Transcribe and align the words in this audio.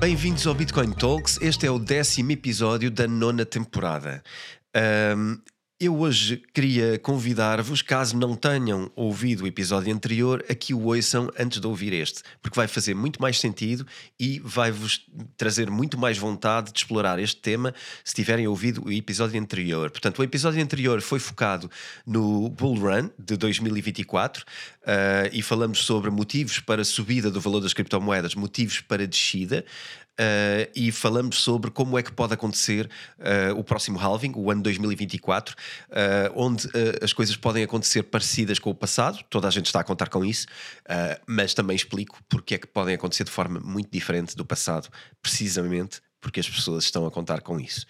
Bem-vindos 0.00 0.46
ao 0.46 0.54
Bitcoin 0.54 0.92
Talks. 0.92 1.38
Este 1.42 1.66
é 1.66 1.70
o 1.70 1.78
décimo 1.78 2.32
episódio 2.32 2.90
da 2.90 3.06
nona 3.06 3.44
temporada. 3.44 4.22
Um, 5.14 5.38
eu 5.80 5.98
hoje 5.98 6.42
queria 6.52 6.98
convidar-vos, 6.98 7.80
caso 7.80 8.14
não 8.14 8.36
tenham 8.36 8.92
ouvido 8.94 9.44
o 9.44 9.46
episódio 9.46 9.90
anterior, 9.90 10.44
a 10.46 10.54
que 10.54 10.74
o 10.74 10.84
ouçam 10.84 11.30
antes 11.38 11.58
de 11.58 11.66
ouvir 11.66 11.94
este, 11.94 12.22
porque 12.42 12.54
vai 12.54 12.68
fazer 12.68 12.94
muito 12.94 13.20
mais 13.20 13.40
sentido 13.40 13.86
e 14.18 14.38
vai-vos 14.44 15.06
trazer 15.38 15.70
muito 15.70 15.96
mais 15.96 16.18
vontade 16.18 16.70
de 16.70 16.80
explorar 16.80 17.18
este 17.18 17.40
tema 17.40 17.74
se 18.04 18.14
tiverem 18.14 18.46
ouvido 18.46 18.84
o 18.84 18.92
episódio 18.92 19.40
anterior. 19.40 19.90
Portanto, 19.90 20.18
o 20.18 20.22
episódio 20.22 20.62
anterior 20.62 21.00
foi 21.00 21.18
focado 21.18 21.70
no 22.06 22.50
Bull 22.50 22.76
Run 22.76 23.08
de 23.18 23.38
2024 23.38 24.42
uh, 24.42 24.44
e 25.32 25.40
falamos 25.40 25.78
sobre 25.86 26.10
motivos 26.10 26.60
para 26.60 26.84
subida 26.84 27.30
do 27.30 27.40
valor 27.40 27.60
das 27.60 27.72
criptomoedas, 27.72 28.34
motivos 28.34 28.82
para 28.82 29.06
descida. 29.06 29.64
Uh, 30.20 30.68
e 30.76 30.92
falamos 30.92 31.38
sobre 31.38 31.70
como 31.70 31.98
é 31.98 32.02
que 32.02 32.12
pode 32.12 32.34
acontecer 32.34 32.90
uh, 33.18 33.58
o 33.58 33.64
próximo 33.64 33.98
halving, 33.98 34.34
o 34.36 34.50
ano 34.50 34.62
2024, 34.62 35.56
uh, 35.56 36.32
onde 36.36 36.68
as 37.02 37.14
coisas 37.14 37.36
podem 37.36 37.64
acontecer 37.64 38.02
parecidas 38.02 38.58
com 38.58 38.68
o 38.68 38.74
passado, 38.74 39.24
toda 39.30 39.48
a 39.48 39.50
gente 39.50 39.66
está 39.66 39.80
a 39.80 39.84
contar 39.84 40.10
com 40.10 40.22
isso, 40.22 40.46
mas 41.26 41.54
também 41.54 41.74
explico 41.74 42.20
porque 42.28 42.56
é 42.56 42.58
que 42.58 42.66
podem 42.66 42.94
acontecer 42.94 43.24
de 43.24 43.30
forma 43.30 43.60
muito 43.60 43.90
diferente 43.90 44.36
do 44.36 44.44
passado, 44.44 44.88
precisamente 45.22 46.00
porque 46.20 46.40
as 46.40 46.48
pessoas 46.48 46.84
estão 46.84 47.06
a 47.06 47.10
contar 47.10 47.40
com 47.40 47.58
isso. 47.58 47.86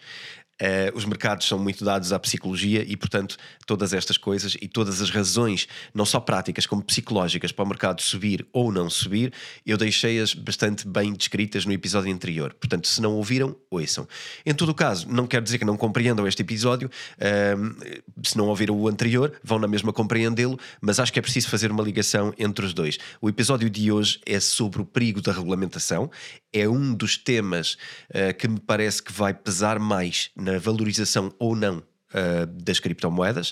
Uh, 0.60 0.96
os 0.96 1.04
mercados 1.04 1.46
são 1.46 1.58
muito 1.58 1.84
dados 1.84 2.12
à 2.12 2.18
psicologia 2.18 2.84
e, 2.86 2.96
portanto, 2.96 3.36
todas 3.66 3.92
estas 3.92 4.18
coisas 4.18 4.56
e 4.60 4.68
todas 4.68 5.00
as 5.00 5.10
razões, 5.10 5.66
não 5.94 6.04
só 6.04 6.20
práticas 6.20 6.66
como 6.66 6.82
psicológicas, 6.82 7.52
para 7.52 7.64
o 7.64 7.68
mercado 7.68 8.02
subir 8.02 8.46
ou 8.52 8.70
não 8.70 8.90
subir, 8.90 9.32
eu 9.64 9.76
deixei-as 9.76 10.34
bastante 10.34 10.86
bem 10.86 11.12
descritas 11.12 11.64
no 11.64 11.72
episódio 11.72 12.12
anterior. 12.12 12.52
Portanto, 12.54 12.86
se 12.86 13.00
não 13.00 13.14
ouviram, 13.14 13.56
ouçam. 13.70 14.06
Em 14.44 14.54
todo 14.54 14.68
o 14.70 14.74
caso, 14.74 15.08
não 15.08 15.26
quer 15.26 15.40
dizer 15.40 15.58
que 15.58 15.64
não 15.64 15.76
compreendam 15.76 16.26
este 16.26 16.42
episódio, 16.42 16.90
uh, 17.16 18.26
se 18.26 18.36
não 18.36 18.48
ouviram 18.48 18.76
o 18.76 18.88
anterior, 18.88 19.32
vão 19.42 19.58
na 19.58 19.66
mesma 19.68 19.92
compreendê-lo, 19.92 20.58
mas 20.80 21.00
acho 21.00 21.12
que 21.12 21.18
é 21.18 21.22
preciso 21.22 21.48
fazer 21.48 21.70
uma 21.70 21.82
ligação 21.82 22.34
entre 22.38 22.66
os 22.66 22.74
dois. 22.74 22.98
O 23.20 23.28
episódio 23.28 23.70
de 23.70 23.90
hoje 23.90 24.20
é 24.26 24.38
sobre 24.40 24.82
o 24.82 24.84
perigo 24.84 25.22
da 25.22 25.32
regulamentação, 25.32 26.10
é 26.52 26.68
um 26.68 26.94
dos 26.94 27.16
temas 27.16 27.76
uh, 28.10 28.34
que 28.36 28.48
me 28.48 28.60
parece 28.60 29.02
que 29.02 29.12
vai 29.12 29.34
pesar 29.34 29.78
mais 29.78 30.30
na 30.36 30.58
valorização 30.58 31.32
ou 31.38 31.54
não 31.54 31.78
uh, 31.78 32.46
das 32.46 32.80
criptomoedas. 32.80 33.50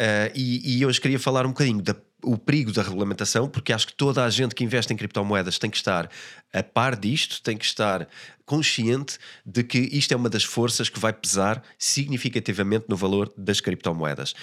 Uh, 0.00 0.30
e, 0.34 0.78
e 0.78 0.86
hoje 0.86 1.00
queria 1.00 1.18
falar 1.18 1.46
um 1.46 1.50
bocadinho 1.50 1.80
da 1.80 1.94
o 2.24 2.38
perigo 2.38 2.72
da 2.72 2.82
regulamentação, 2.82 3.48
porque 3.48 3.72
acho 3.72 3.86
que 3.86 3.94
toda 3.94 4.24
a 4.24 4.30
gente 4.30 4.54
que 4.54 4.64
investe 4.64 4.92
em 4.92 4.96
criptomoedas 4.96 5.58
tem 5.58 5.70
que 5.70 5.76
estar 5.76 6.10
a 6.52 6.62
par 6.62 6.96
disto, 6.96 7.42
tem 7.42 7.56
que 7.56 7.64
estar 7.64 8.08
consciente 8.44 9.18
de 9.44 9.62
que 9.62 9.78
isto 9.78 10.12
é 10.12 10.16
uma 10.16 10.30
das 10.30 10.44
forças 10.44 10.88
que 10.88 10.98
vai 10.98 11.12
pesar 11.12 11.62
significativamente 11.78 12.86
no 12.88 12.96
valor 12.96 13.32
das 13.36 13.60
criptomoedas. 13.60 14.34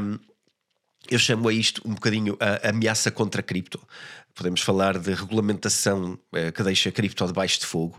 Um, 0.00 0.18
eu 1.10 1.18
chamo 1.18 1.48
a 1.48 1.52
isto 1.52 1.82
um 1.84 1.94
bocadinho 1.94 2.36
a 2.40 2.70
ameaça 2.70 3.10
contra 3.10 3.40
a 3.40 3.44
cripto. 3.44 3.80
Podemos 4.34 4.60
falar 4.60 4.98
de 4.98 5.12
regulamentação 5.12 6.18
uh, 6.32 6.52
que 6.52 6.62
deixa 6.62 6.88
a 6.88 6.92
cripto 6.92 7.26
debaixo 7.26 7.60
de 7.60 7.66
fogo. 7.66 7.98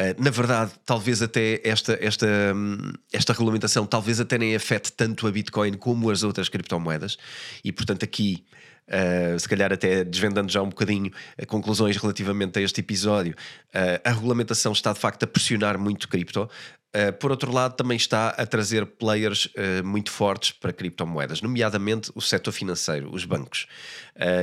Uh, 0.00 0.22
na 0.22 0.30
verdade, 0.30 0.72
talvez 0.84 1.22
até 1.22 1.60
esta, 1.62 1.98
esta, 2.00 2.26
um, 2.54 2.92
esta 3.12 3.32
regulamentação 3.32 3.86
talvez 3.86 4.20
até 4.20 4.38
nem 4.38 4.56
afete 4.56 4.92
tanto 4.92 5.26
a 5.26 5.30
Bitcoin 5.30 5.74
como 5.74 6.10
as 6.10 6.22
outras 6.22 6.48
criptomoedas. 6.48 7.16
E 7.62 7.70
portanto 7.70 8.04
aqui 8.04 8.44
Uh, 8.88 9.36
se 9.36 9.48
calhar 9.48 9.72
até 9.72 10.04
desvendando 10.04 10.48
já 10.52 10.62
um 10.62 10.68
bocadinho 10.68 11.10
conclusões 11.48 11.96
relativamente 11.96 12.56
a 12.60 12.62
este 12.62 12.80
episódio, 12.80 13.34
uh, 13.74 14.00
a 14.04 14.12
regulamentação 14.12 14.70
está 14.70 14.92
de 14.92 15.00
facto 15.00 15.24
a 15.24 15.26
pressionar 15.26 15.76
muito 15.76 16.08
cripto. 16.08 16.48
Uh, 16.96 17.12
por 17.12 17.30
outro 17.30 17.52
lado, 17.52 17.74
também 17.74 17.96
está 17.96 18.28
a 18.30 18.46
trazer 18.46 18.86
players 18.86 19.48
muito 19.84 20.10
fortes 20.10 20.52
para 20.52 20.72
criptomoedas, 20.72 21.42
nomeadamente 21.42 22.10
o 22.14 22.20
setor 22.20 22.52
financeiro, 22.52 23.12
os 23.12 23.24
bancos. 23.24 23.66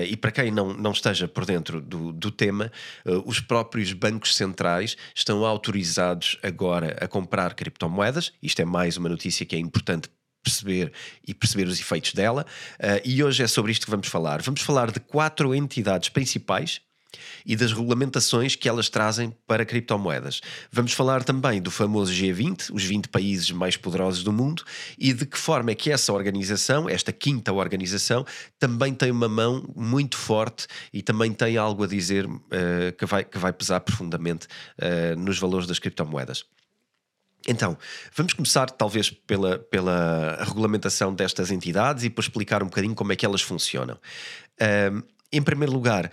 e 0.08 0.16
para 0.16 0.32
quem 0.32 0.52
não, 0.52 0.74
não 0.74 0.92
esteja 0.92 1.28
por 1.28 1.46
dentro 1.46 1.82
do, 1.82 2.12
do 2.12 2.30
tema, 2.32 2.72
os 3.26 3.40
próprios 3.40 3.94
bancos 3.94 4.36
centrais 4.36 4.96
estão 5.16 5.46
autorizados 5.46 6.38
agora 6.44 6.98
a 7.02 7.08
comprar 7.08 7.54
criptomoedas. 7.54 8.34
Isto 8.42 8.62
é 8.62 8.66
mais 8.66 8.98
uma 8.98 9.10
notícia 9.10 9.46
que 9.46 9.56
é 9.56 9.60
importante 9.60 10.10
perceber 10.44 10.92
e 11.26 11.34
perceber 11.34 11.68
os 11.68 11.80
efeitos 11.80 12.14
dela. 12.14 12.46
Uh, 12.76 13.02
e 13.06 13.24
hoje 13.24 13.42
é 13.42 13.48
sobre 13.48 13.72
isto 13.72 13.86
que 13.86 13.92
vamos 13.92 14.08
falar. 14.08 14.42
Vamos 14.42 14.62
falar 14.62 14.92
de 14.92 15.00
quatro 15.00 15.56
entidades 15.56 16.10
principais 16.10 16.82
e 17.46 17.56
das 17.56 17.72
regulamentações 17.72 18.56
que 18.56 18.68
elas 18.70 18.90
trazem 18.90 19.34
para 19.48 19.66
criptomoedas. 19.66 20.42
Vamos 20.72 20.94
falar 20.94 21.24
também 21.24 21.62
do 21.62 21.72
famoso 21.72 22.14
G20, 22.14 22.72
os 22.74 22.84
20 22.84 23.10
países 23.10 23.52
mais 23.52 23.78
poderosos 23.78 24.24
do 24.24 24.32
mundo, 24.32 24.64
e 24.98 25.14
de 25.14 25.26
que 25.26 25.38
forma 25.38 25.72
é 25.72 25.76
que 25.76 25.92
essa 25.92 26.14
organização, 26.14 26.90
esta 26.90 27.12
quinta 27.12 27.52
organização, 27.54 28.26
também 28.60 28.94
tem 28.94 29.12
uma 29.12 29.30
mão 29.30 29.64
muito 29.76 30.18
forte 30.18 30.68
e 30.92 31.02
também 31.02 31.34
tem 31.34 31.58
algo 31.58 31.84
a 31.84 31.88
dizer 31.88 32.26
uh, 32.26 32.40
que, 32.98 33.06
vai, 33.06 33.24
que 33.24 33.38
vai 33.38 33.54
pesar 33.54 33.80
profundamente 33.80 34.48
uh, 34.80 35.20
nos 35.20 35.40
valores 35.40 35.68
das 35.68 35.80
criptomoedas. 35.80 36.46
Então, 37.48 37.78
vamos 38.16 38.34
começar 38.34 38.70
talvez 38.70 39.10
pela, 39.10 39.60
pela 39.60 40.44
regulamentação 40.46 41.14
destas 41.14 41.52
entidades 41.52 42.04
e 42.06 42.10
por 42.10 42.22
explicar 42.22 42.64
um 42.64 42.68
bocadinho 42.68 42.96
como 42.96 43.12
é 43.12 43.16
que 43.16 43.26
elas 43.26 43.42
funcionam. 43.42 44.00
Um, 44.62 45.04
em 45.32 45.42
primeiro 45.42 45.74
lugar, 45.74 46.10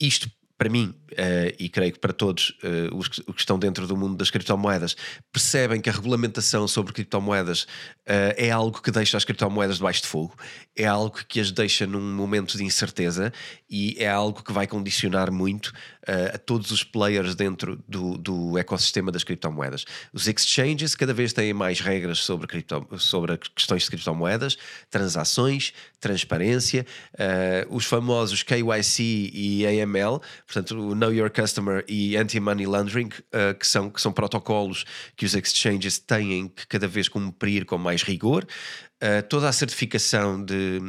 isto 0.00 0.30
para 0.58 0.68
mim, 0.68 0.92
uh, 1.12 1.54
e 1.56 1.68
creio 1.68 1.92
que 1.92 2.00
para 2.00 2.12
todos 2.12 2.50
uh, 2.64 2.96
os, 2.96 3.06
que, 3.06 3.20
os, 3.20 3.34
que, 3.36 3.40
estão 3.40 3.56
dentro 3.56 3.86
do 3.86 3.96
mundo 3.96 4.16
das 4.16 4.28
criptomoedas, 4.28 4.96
percebem 5.32 5.80
que 5.80 5.88
a 5.88 5.92
regulamentação 5.92 6.66
sobre 6.66 6.92
criptomoedas 6.92 7.62
uh, 7.62 8.34
é 8.36 8.50
algo 8.50 8.82
que 8.82 8.90
deixa 8.90 9.16
as 9.16 9.24
criptomoedas 9.24 9.76
debaixo 9.76 10.02
de 10.02 10.08
fogo, 10.08 10.34
é 10.76 10.84
algo 10.84 11.16
que 11.28 11.38
as 11.38 11.52
deixa 11.52 11.86
num 11.86 12.00
momento 12.00 12.58
de 12.58 12.64
incerteza 12.64 13.32
e 13.68 13.96
é 13.98 14.08
algo 14.08 14.42
que 14.42 14.52
vai 14.52 14.66
condicionar 14.66 15.30
muito 15.30 15.72
a 16.34 16.38
todos 16.38 16.70
os 16.70 16.82
players 16.82 17.34
dentro 17.34 17.78
do, 17.86 18.16
do 18.16 18.56
ecossistema 18.56 19.12
das 19.12 19.22
criptomoedas. 19.22 19.84
Os 20.10 20.26
exchanges 20.26 20.94
cada 20.94 21.12
vez 21.12 21.34
têm 21.34 21.52
mais 21.52 21.80
regras 21.80 22.20
sobre, 22.20 22.46
cripto, 22.46 22.86
sobre 22.96 23.36
questões 23.54 23.82
de 23.82 23.90
criptomoedas, 23.90 24.56
transações, 24.88 25.74
transparência, 26.00 26.86
os 27.68 27.84
famosos 27.84 28.42
KYC 28.42 29.30
e 29.34 29.66
AML 29.66 30.22
portanto, 30.46 30.78
o 30.78 30.94
Know 30.94 31.12
Your 31.12 31.30
Customer 31.30 31.84
e 31.88 32.16
Anti-Money 32.16 32.66
Laundering, 32.66 33.08
uh, 33.08 33.54
que, 33.58 33.66
são, 33.66 33.90
que 33.90 34.00
são 34.00 34.12
protocolos 34.12 34.84
que 35.16 35.24
os 35.24 35.34
exchanges 35.34 35.98
têm 35.98 36.48
que 36.48 36.66
cada 36.66 36.86
vez 36.86 37.08
cumprir 37.08 37.64
com 37.64 37.78
mais 37.78 38.02
rigor. 38.02 38.46
Uh, 39.00 39.22
toda 39.28 39.48
a 39.48 39.52
certificação 39.52 40.44
de, 40.44 40.80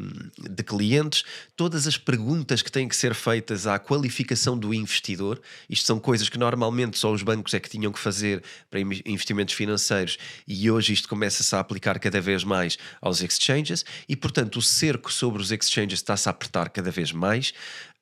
de 0.50 0.64
clientes, 0.64 1.24
todas 1.56 1.86
as 1.86 1.96
perguntas 1.96 2.64
que 2.64 2.72
têm 2.72 2.88
que 2.88 2.96
ser 2.96 3.14
feitas 3.14 3.68
à 3.68 3.78
qualificação 3.78 4.58
do 4.58 4.74
investidor. 4.74 5.40
Isto 5.70 5.86
são 5.86 6.00
coisas 6.00 6.28
que 6.28 6.38
normalmente 6.38 6.98
só 6.98 7.12
os 7.12 7.22
bancos 7.22 7.54
é 7.54 7.60
que 7.60 7.70
tinham 7.70 7.92
que 7.92 8.00
fazer 8.00 8.42
para 8.68 8.80
investimentos 8.80 9.54
financeiros 9.54 10.18
e 10.48 10.72
hoje 10.72 10.94
isto 10.94 11.08
começa-se 11.08 11.56
a 11.56 11.60
aplicar 11.60 12.00
cada 12.00 12.20
vez 12.20 12.44
mais 12.44 12.80
aos 13.00 13.22
exchanges 13.22 13.86
e, 14.08 14.16
portanto, 14.16 14.56
o 14.56 14.62
cerco 14.62 15.14
sobre 15.14 15.40
os 15.40 15.52
exchanges 15.52 16.00
está-se 16.00 16.28
a 16.28 16.32
apertar 16.32 16.70
cada 16.70 16.90
vez 16.90 17.12
mais. 17.12 17.54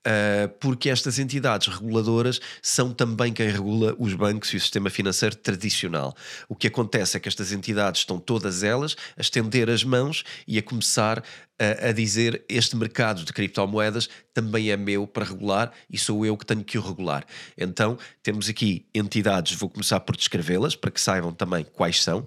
Uh, 0.07 0.47
porque 0.61 0.89
estas 0.89 1.19
entidades 1.19 1.67
reguladoras 1.67 2.39
são 2.61 2.93
também 2.93 3.33
quem 3.33 3.49
regula 3.49 3.93
os 3.99 4.13
bancos 4.13 4.53
e 4.53 4.55
o 4.55 4.59
sistema 4.61 4.89
financeiro 4.89 5.35
tradicional. 5.35 6.15
O 6.47 6.55
que 6.55 6.67
acontece 6.67 7.17
é 7.17 7.19
que 7.19 7.27
estas 7.27 7.51
entidades 7.51 8.01
estão 8.01 8.17
todas 8.17 8.63
elas 8.63 8.95
a 9.17 9.21
estender 9.21 9.69
as 9.69 9.83
mãos 9.83 10.23
e 10.47 10.57
a 10.57 10.63
começar 10.63 11.21
a, 11.59 11.89
a 11.89 11.91
dizer 11.91 12.41
este 12.47 12.77
mercado 12.77 13.25
de 13.25 13.33
criptomoedas 13.33 14.07
também 14.33 14.71
é 14.71 14.77
meu 14.77 15.05
para 15.05 15.25
regular 15.25 15.73
e 15.89 15.97
sou 15.97 16.25
eu 16.25 16.37
que 16.37 16.45
tenho 16.45 16.63
que 16.63 16.77
o 16.77 16.81
regular. 16.81 17.25
Então 17.57 17.97
temos 18.23 18.47
aqui 18.47 18.85
entidades, 18.95 19.55
vou 19.55 19.69
começar 19.69 19.99
por 19.99 20.15
descrevê-las 20.15 20.73
para 20.73 20.89
que 20.89 21.01
saibam 21.01 21.33
também 21.33 21.65
quais 21.65 22.01
são. 22.01 22.25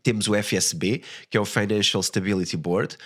Temos 0.00 0.28
o 0.28 0.34
FSB, 0.40 1.02
que 1.28 1.36
é 1.36 1.40
o 1.40 1.44
Financial 1.44 2.00
Stability 2.00 2.56
Board, 2.56 2.96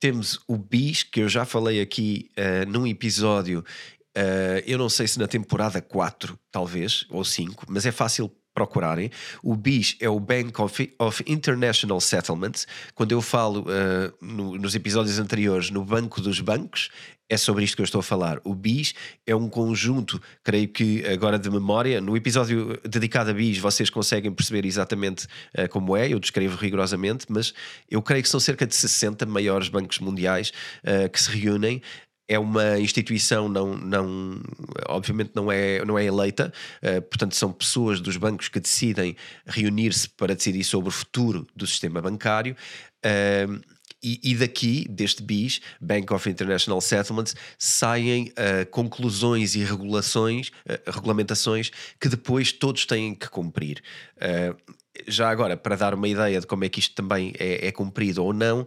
temos 0.00 0.40
o 0.48 0.56
BIS, 0.56 1.02
que 1.02 1.20
eu 1.20 1.28
já 1.28 1.44
falei 1.44 1.80
aqui 1.80 2.30
uh, 2.36 2.68
num 2.68 2.86
episódio, 2.86 3.60
uh, 3.60 4.62
eu 4.66 4.78
não 4.78 4.88
sei 4.88 5.06
se 5.06 5.18
na 5.18 5.28
temporada 5.28 5.80
4, 5.82 6.38
talvez, 6.50 7.06
ou 7.10 7.22
5, 7.22 7.66
mas 7.68 7.84
é 7.84 7.92
fácil 7.92 8.32
procurarem. 8.60 9.10
O 9.42 9.56
BIS 9.56 9.96
é 10.00 10.08
o 10.08 10.20
Bank 10.20 10.60
of, 10.60 10.94
of 10.98 11.24
International 11.26 12.00
Settlements. 12.00 12.66
Quando 12.94 13.12
eu 13.12 13.22
falo 13.22 13.62
uh, 13.62 14.12
no, 14.20 14.56
nos 14.56 14.74
episódios 14.74 15.18
anteriores 15.18 15.70
no 15.70 15.82
Banco 15.82 16.20
dos 16.20 16.40
Bancos, 16.40 16.90
é 17.30 17.36
sobre 17.36 17.64
isto 17.64 17.76
que 17.76 17.80
eu 17.80 17.84
estou 17.84 18.00
a 18.00 18.02
falar. 18.02 18.40
O 18.44 18.54
BIS 18.54 18.92
é 19.24 19.34
um 19.34 19.48
conjunto, 19.48 20.20
creio 20.42 20.68
que 20.68 21.06
agora 21.06 21.38
de 21.38 21.48
memória, 21.48 22.00
no 22.00 22.16
episódio 22.16 22.78
dedicado 22.86 23.30
a 23.30 23.32
BIS 23.32 23.58
vocês 23.58 23.88
conseguem 23.88 24.32
perceber 24.32 24.66
exatamente 24.66 25.26
uh, 25.56 25.68
como 25.70 25.96
é, 25.96 26.12
eu 26.12 26.18
descrevo 26.18 26.56
rigorosamente, 26.56 27.26
mas 27.28 27.54
eu 27.88 28.02
creio 28.02 28.22
que 28.22 28.28
são 28.28 28.40
cerca 28.40 28.66
de 28.66 28.74
60 28.74 29.24
maiores 29.26 29.68
bancos 29.68 30.00
mundiais 30.00 30.52
uh, 30.84 31.08
que 31.08 31.22
se 31.22 31.30
reúnem 31.30 31.80
é 32.30 32.38
uma 32.38 32.78
instituição 32.78 33.48
não, 33.48 33.76
não 33.76 34.40
obviamente 34.88 35.32
não 35.34 35.50
é, 35.50 35.84
não 35.84 35.98
é 35.98 36.04
eleita, 36.04 36.52
uh, 36.80 37.02
portanto 37.02 37.34
são 37.34 37.52
pessoas 37.52 38.00
dos 38.00 38.16
bancos 38.16 38.48
que 38.48 38.60
decidem 38.60 39.16
reunir-se 39.44 40.08
para 40.08 40.36
decidir 40.36 40.62
sobre 40.62 40.88
o 40.88 40.92
futuro 40.92 41.44
do 41.56 41.66
sistema 41.66 42.00
bancário. 42.00 42.56
Uh, 43.04 43.60
e, 44.02 44.18
e, 44.22 44.34
daqui, 44.34 44.86
deste 44.88 45.22
BIS, 45.22 45.60
Bank 45.78 46.10
of 46.12 46.30
International 46.30 46.80
Settlements, 46.80 47.34
saem 47.58 48.28
uh, 48.28 48.64
conclusões 48.70 49.54
e 49.54 49.62
regulações, 49.62 50.48
uh, 50.48 50.90
regulamentações 50.90 51.70
que 52.00 52.08
depois 52.08 52.50
todos 52.50 52.86
têm 52.86 53.14
que 53.14 53.28
cumprir. 53.28 53.82
Uh, 55.06 55.10
já 55.10 55.30
agora, 55.30 55.56
para 55.56 55.76
dar 55.76 55.94
uma 55.94 56.08
ideia 56.08 56.40
de 56.40 56.46
como 56.46 56.64
é 56.64 56.68
que 56.68 56.80
isto 56.80 56.94
também 56.94 57.32
é, 57.38 57.68
é 57.68 57.72
cumprido 57.72 58.24
ou 58.24 58.32
não, 58.32 58.66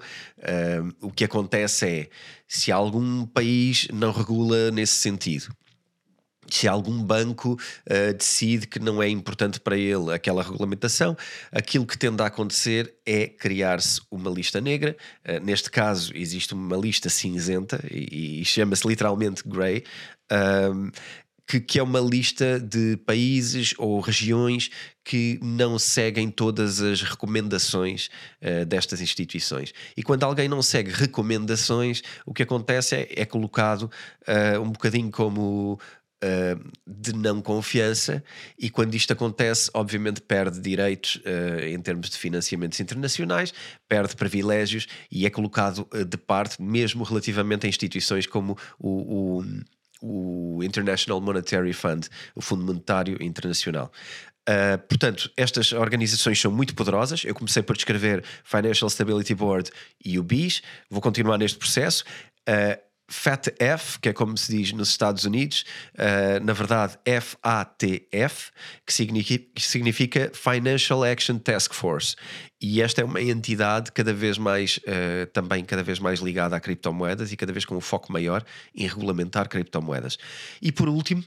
o 1.02 1.12
que 1.12 1.24
acontece 1.24 1.86
é 1.86 2.10
se 2.48 2.72
algum 2.72 3.26
país 3.26 3.88
não 3.92 4.12
regula 4.12 4.72
nesse 4.72 4.94
sentido, 4.96 5.54
se 6.50 6.68
algum 6.68 7.04
banco 7.04 7.54
uh, 7.54 8.14
decide 8.14 8.68
que 8.68 8.80
não 8.80 9.02
é 9.02 9.10
importante 9.10 9.60
para 9.60 9.78
ele 9.78 10.14
aquela 10.14 10.44
regulamentação, 10.44 11.18
aquilo 11.52 11.86
que 11.86 11.98
tende 11.98 12.22
a 12.22 12.28
acontecer 12.28 12.94
é 13.06 13.28
criar-se 13.28 14.02
uma 14.12 14.30
lista 14.30 14.62
negra. 14.62 14.96
Uh, 15.28 15.44
neste 15.44 15.72
caso, 15.72 16.12
existe 16.16 16.54
uma 16.54 16.78
lista 16.78 17.10
cinzenta 17.10 17.84
e, 17.90 18.42
e 18.42 18.46
chama-se 18.46 18.88
literalmente 18.88 19.42
grey. 19.48 19.84
Um, 20.32 20.92
que, 21.48 21.60
que, 21.60 21.80
é 21.80 21.84
uma 21.84 22.00
lista 22.00 22.60
de 22.60 22.98
países 22.98 23.74
ou 23.78 24.00
regiões 24.00 24.70
que 25.04 25.38
não 25.42 25.78
seguem 25.78 26.30
todas 26.30 26.82
as 26.82 27.02
recomendações 27.02 28.10
uh, 28.42 28.66
destas 28.66 29.02
instituições. 29.02 29.74
E 29.96 30.04
quando 30.04 30.24
alguém 30.24 30.48
não 30.48 30.62
segue 30.62 30.92
recomendações, 30.92 32.02
o 32.26 32.34
que 32.34 32.44
acontece 32.44 32.96
é, 32.96 33.08
é 33.18 33.26
colocado 33.26 33.84
uh, 33.84 34.62
um 34.62 34.72
bocadinho 34.72 35.12
como 35.12 35.74
uh, 36.24 36.72
de 36.88 37.14
não 37.14 37.42
confiança, 37.42 38.24
e 38.58 38.70
quando 38.70 38.96
isto 38.96 39.12
acontece, 39.12 39.70
obviamente 39.74 40.22
perde 40.22 40.62
direitos 40.62 41.22
em 41.68 41.80
termos 41.80 42.10
de 42.10 42.18
financiamentos 42.18 42.80
internacionais, 42.80 43.54
perde 43.88 44.16
privilégios 44.16 44.88
e 45.12 45.26
é 45.26 45.30
colocado 45.30 45.88
de 46.08 46.18
parte, 46.18 46.62
mesmo 46.62 47.04
relativamente 47.04 47.66
a 47.66 47.70
instituições 47.70 48.26
como 48.26 48.58
o, 48.80 49.40
o 49.40 49.46
o 50.04 50.62
International 50.62 51.22
Monetary 51.22 51.72
Fund, 51.72 52.08
o 52.36 52.42
Fundo 52.42 52.66
Monetário 52.66 53.18
Internacional. 53.24 53.90
Uh, 54.42 54.78
portanto, 54.90 55.32
estas 55.38 55.72
organizações 55.72 56.40
são 56.40 56.52
muito 56.52 56.76
poderosas. 56.76 57.24
Eu 57.24 57.34
comecei 57.34 57.64
por 57.64 57.78
descrever 57.78 58.22
Financial 58.44 58.90
Stability 58.90 59.34
Board 59.34 59.72
e 60.04 60.20
o 60.20 60.24
BIS, 60.24 60.62
vou 60.90 61.00
continuar 61.00 61.38
neste 61.38 61.58
processo. 61.58 62.04
Uh, 62.48 62.78
FATF, 63.08 64.00
que 64.00 64.10
é 64.10 64.14
como 64.14 64.38
se 64.38 64.56
diz 64.56 64.72
nos 64.72 64.90
Estados 64.90 65.26
Unidos, 65.26 65.66
uh, 65.96 66.44
na 66.44 66.54
verdade 66.54 66.98
FATF, 67.06 68.52
que 68.86 68.94
significa, 68.94 69.46
que 69.54 69.62
significa, 69.62 70.32
Financial 70.34 71.04
Action 71.04 71.38
Task 71.38 71.74
Force. 71.74 72.16
E 72.62 72.82
esta 72.82 73.02
é 73.02 73.04
uma 73.04 73.22
entidade 73.22 73.92
cada 73.92 74.14
vez 74.14 74.38
mais, 74.38 74.78
uh, 74.78 75.26
também 75.34 75.64
cada 75.66 75.84
vez 75.84 76.00
mais 76.00 76.20
ligada 76.20 76.56
a 76.56 76.60
criptomoedas 76.60 77.32
e 77.32 77.38
cada 77.38 77.52
vez 77.52 77.66
com 77.66 77.76
um 77.76 77.82
foco 77.82 78.12
maior 78.12 78.44
em 78.74 78.88
regulamentar 78.88 79.50
criptomoedas. 79.50 80.18
E 80.62 80.72
por 80.72 80.88
último, 80.88 81.24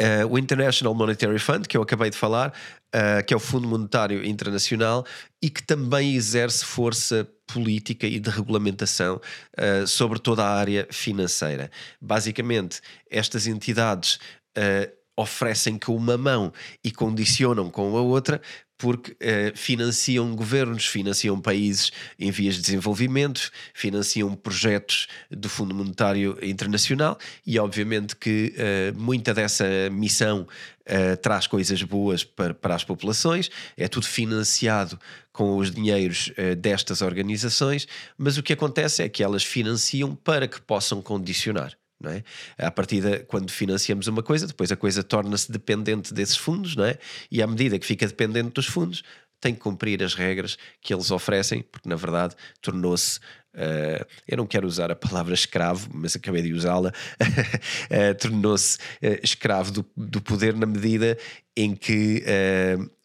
Uh, 0.00 0.26
o 0.30 0.38
International 0.38 0.94
Monetary 0.94 1.38
Fund, 1.38 1.66
que 1.66 1.76
eu 1.76 1.82
acabei 1.82 2.10
de 2.10 2.16
falar, 2.16 2.52
uh, 2.94 3.24
que 3.26 3.32
é 3.32 3.36
o 3.36 3.40
Fundo 3.40 3.66
Monetário 3.66 4.24
Internacional 4.24 5.04
e 5.42 5.48
que 5.48 5.62
também 5.62 6.14
exerce 6.14 6.64
força 6.64 7.26
política 7.52 8.06
e 8.06 8.20
de 8.20 8.30
regulamentação 8.30 9.16
uh, 9.16 9.86
sobre 9.86 10.18
toda 10.18 10.44
a 10.44 10.54
área 10.54 10.86
financeira. 10.90 11.70
Basicamente, 12.00 12.80
estas 13.10 13.46
entidades 13.46 14.18
oferecem 15.16 15.78
com 15.78 15.94
uma 15.94 16.16
mão 16.16 16.52
e 16.82 16.90
condicionam 16.90 17.70
com 17.70 17.96
a 17.96 18.00
outra 18.00 18.40
porque 18.78 19.10
uh, 19.12 19.56
financiam 19.56 20.34
governos, 20.36 20.86
financiam 20.86 21.38
países 21.40 21.90
em 22.18 22.30
vias 22.30 22.54
de 22.54 22.62
desenvolvimento, 22.62 23.50
financiam 23.74 24.34
projetos 24.36 25.08
do 25.28 25.48
Fundo 25.48 25.74
Monetário 25.74 26.38
Internacional 26.40 27.18
e, 27.44 27.58
obviamente, 27.58 28.14
que 28.14 28.54
uh, 28.56 28.98
muita 28.98 29.34
dessa 29.34 29.66
missão 29.90 30.46
uh, 30.86 31.16
traz 31.16 31.48
coisas 31.48 31.82
boas 31.82 32.22
para, 32.22 32.54
para 32.54 32.76
as 32.76 32.84
populações, 32.84 33.50
é 33.76 33.88
tudo 33.88 34.06
financiado 34.06 34.98
com 35.32 35.56
os 35.56 35.70
dinheiros 35.70 36.32
destas 36.58 37.00
organizações, 37.00 37.86
mas 38.16 38.36
o 38.36 38.42
que 38.42 38.52
acontece 38.52 39.04
é 39.04 39.08
que 39.08 39.22
elas 39.22 39.44
financiam 39.44 40.12
para 40.16 40.48
que 40.48 40.60
possam 40.60 41.00
condicionar. 41.00 41.78
Não 42.00 42.12
é? 42.12 42.22
À 42.56 42.70
partida, 42.70 43.24
quando 43.26 43.50
financiamos 43.50 44.06
uma 44.06 44.22
coisa, 44.22 44.46
depois 44.46 44.70
a 44.70 44.76
coisa 44.76 45.02
torna-se 45.02 45.50
dependente 45.50 46.14
desses 46.14 46.36
fundos, 46.36 46.76
não 46.76 46.84
é? 46.84 46.96
e 47.30 47.42
à 47.42 47.46
medida 47.46 47.78
que 47.78 47.86
fica 47.86 48.06
dependente 48.06 48.50
dos 48.50 48.66
fundos, 48.66 49.02
tem 49.40 49.54
que 49.54 49.60
cumprir 49.60 50.02
as 50.02 50.14
regras 50.14 50.56
que 50.80 50.92
eles 50.92 51.10
oferecem, 51.10 51.62
porque 51.62 51.88
na 51.88 51.96
verdade 51.96 52.34
tornou-se. 52.60 53.20
Uh, 53.54 54.04
eu 54.26 54.36
não 54.36 54.46
quero 54.46 54.66
usar 54.66 54.90
a 54.90 54.96
palavra 54.96 55.34
escravo, 55.34 55.88
mas 55.92 56.14
acabei 56.14 56.42
de 56.42 56.52
usá-la. 56.52 56.90
uh, 56.90 58.14
tornou-se 58.20 58.78
uh, 58.78 59.18
escravo 59.22 59.72
do, 59.72 59.86
do, 59.96 60.20
poder 60.20 60.54
na 60.54 60.66
medida 60.66 61.18
em 61.56 61.74
que 61.74 62.22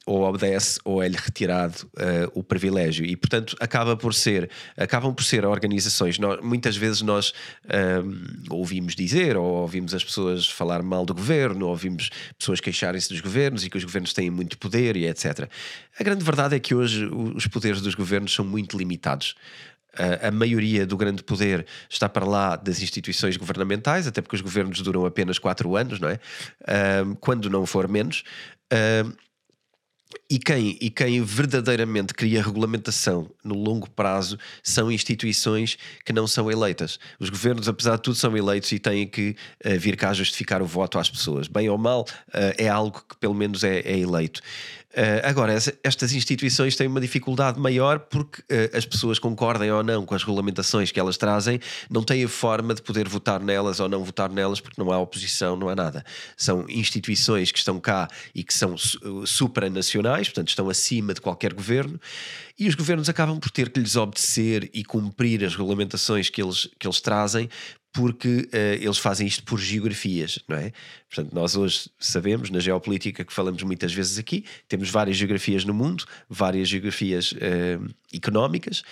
ou 0.06 0.24
obedece 0.24 0.80
ou 0.84 1.02
é-lhe 1.02 1.16
retirado 1.16 1.88
uh, 1.98 2.30
o 2.34 2.44
privilégio 2.44 3.06
e 3.06 3.16
portanto 3.16 3.56
acaba 3.60 3.96
por 3.96 4.14
ser 4.14 4.50
acabam 4.76 5.14
por 5.14 5.24
ser 5.24 5.46
organizações 5.46 6.20
nós, 6.20 6.42
muitas 6.42 6.76
vezes 6.76 7.02
nós 7.02 7.34
ehm, 7.70 8.44
ouvimos 8.50 8.96
dizer 8.96 9.38
ou 9.38 9.62
ouvimos 9.62 9.94
as 9.94 10.04
pessoas 10.04 10.48
falar 10.48 10.84
mal 10.84 11.06
do 11.06 11.14
governo 11.14 11.66
ou 11.66 11.72
ouvimos 11.72 12.10
pessoas 12.38 12.60
queixarem-se 12.60 13.10
dos 13.10 13.22
governos 13.22 13.64
e 13.64 13.70
que 13.70 13.78
os 13.78 13.84
governos 13.84 14.12
têm 14.12 14.30
muito 14.30 14.58
poder 14.58 14.98
e 14.98 15.08
etc 15.08 15.50
a 15.98 16.04
grande 16.04 16.24
verdade 16.24 16.56
é 16.56 16.60
que 16.60 16.76
hoje 16.76 17.06
os 17.36 17.48
poderes 17.48 17.82
dos 17.82 17.96
governos 17.96 18.34
são 18.34 18.44
muito 18.44 18.78
limitados 18.78 19.36
a 20.22 20.32
maioria 20.32 20.88
do 20.88 20.98
grande 20.98 21.24
poder 21.24 21.68
está 21.88 22.10
para 22.10 22.26
lá 22.26 22.56
das 22.56 22.82
instituições 22.82 23.38
governamentais, 23.38 24.08
até 24.08 24.22
porque 24.22 24.36
os 24.36 24.42
governos 24.42 24.82
duram 24.82 25.06
apenas 25.06 25.38
quatro 25.38 25.76
anos, 25.76 26.00
não 26.00 26.10
é? 26.10 26.20
Ehm, 26.68 27.14
quando 27.20 27.48
não 27.48 27.64
for 27.64 27.88
menos. 27.88 28.24
Ehm, 28.72 29.14
e 30.30 30.40
quem, 30.40 30.78
e 30.82 30.90
quem 30.90 31.22
verdadeiramente 31.22 32.14
cria 32.14 32.42
regulamentação 32.42 33.30
no 33.44 33.56
longo 33.56 33.90
prazo 33.90 34.38
são 34.62 34.92
instituições 34.92 35.78
que 36.06 36.14
não 36.14 36.28
são 36.28 36.50
eleitas. 36.50 37.00
Os 37.20 37.30
governos, 37.30 37.68
apesar 37.68 37.98
de 37.98 38.04
tudo, 38.04 38.16
são 38.16 38.36
eleitos 38.36 38.72
e 38.72 38.80
têm 38.80 39.08
que 39.08 39.36
uh, 39.66 39.80
vir 39.80 39.96
cá 39.96 40.14
justificar 40.14 40.62
o 40.62 40.66
voto 40.66 40.98
às 40.98 41.10
pessoas. 41.10 41.48
Bem 41.48 41.70
ou 41.70 41.78
mal, 41.78 42.02
uh, 42.02 42.54
é 42.58 42.68
algo 42.68 43.04
que 43.08 43.16
pelo 43.18 43.34
menos 43.34 43.64
é, 43.64 43.80
é 43.80 43.98
eleito. 43.98 44.42
Uh, 44.96 45.22
agora, 45.24 45.54
estas 45.84 46.14
instituições 46.14 46.76
têm 46.76 46.86
uma 46.86 47.02
dificuldade 47.02 47.60
maior 47.60 47.98
porque 47.98 48.42
uh, 48.42 48.78
as 48.78 48.86
pessoas 48.86 49.18
concordem 49.18 49.72
ou 49.72 49.82
não 49.82 50.06
com 50.06 50.14
as 50.14 50.22
regulamentações 50.22 50.92
que 50.92 51.00
elas 51.00 51.18
trazem, 51.18 51.60
não 51.90 52.04
têm 52.04 52.24
a 52.24 52.30
forma 52.30 52.76
de 52.76 52.82
poder 52.84 53.10
votar 53.10 53.40
nelas 53.40 53.80
ou 53.80 53.90
não 53.90 54.04
votar 54.04 54.30
nelas 54.30 54.60
porque 54.60 54.80
não 54.80 54.92
há 54.92 55.00
oposição, 55.00 55.56
não 55.56 55.68
há 55.68 55.76
nada. 55.76 56.06
São 56.38 56.66
instituições 56.70 57.52
que 57.52 57.58
estão 57.58 57.80
cá 57.80 58.08
e 58.36 58.44
que 58.44 58.54
são 58.54 58.76
supranacionais, 59.26 60.28
portanto 60.28 60.50
estão 60.50 60.70
acima 60.70 61.16
de 61.16 61.22
qualquer 61.22 61.54
governo, 61.54 62.00
e 62.60 62.68
os 62.68 62.76
governos 62.76 63.10
acabam 63.10 63.40
por 63.40 63.50
ter 63.50 63.70
que 63.70 63.80
lhes 63.80 63.96
obedecer 63.96 64.70
e 64.76 64.84
cumprir 64.84 65.44
as 65.44 65.56
regulamentações 65.56 66.30
que 66.30 66.42
eles, 66.42 66.70
que 66.80 66.86
eles 66.86 67.02
trazem 67.02 67.50
porque 67.94 68.50
uh, 68.52 68.82
eles 68.82 68.98
fazem 68.98 69.28
isto 69.28 69.44
por 69.44 69.60
geografias, 69.60 70.40
não 70.50 70.58
é? 70.58 70.72
Portanto, 71.08 71.34
nós 71.34 71.56
hoje 71.56 71.90
sabemos, 72.00 72.50
na 72.50 72.60
geopolítica 72.60 73.24
que 73.24 73.32
falamos 73.32 73.62
muitas 73.62 73.94
vezes 73.94 74.18
aqui, 74.18 74.44
temos 74.68 74.90
várias 74.90 75.16
geografias 75.16 75.64
no 75.64 75.76
mundo, 75.76 76.04
várias 76.28 76.68
geografias 76.68 77.34
uh, 77.34 77.94
económicas, 78.12 78.84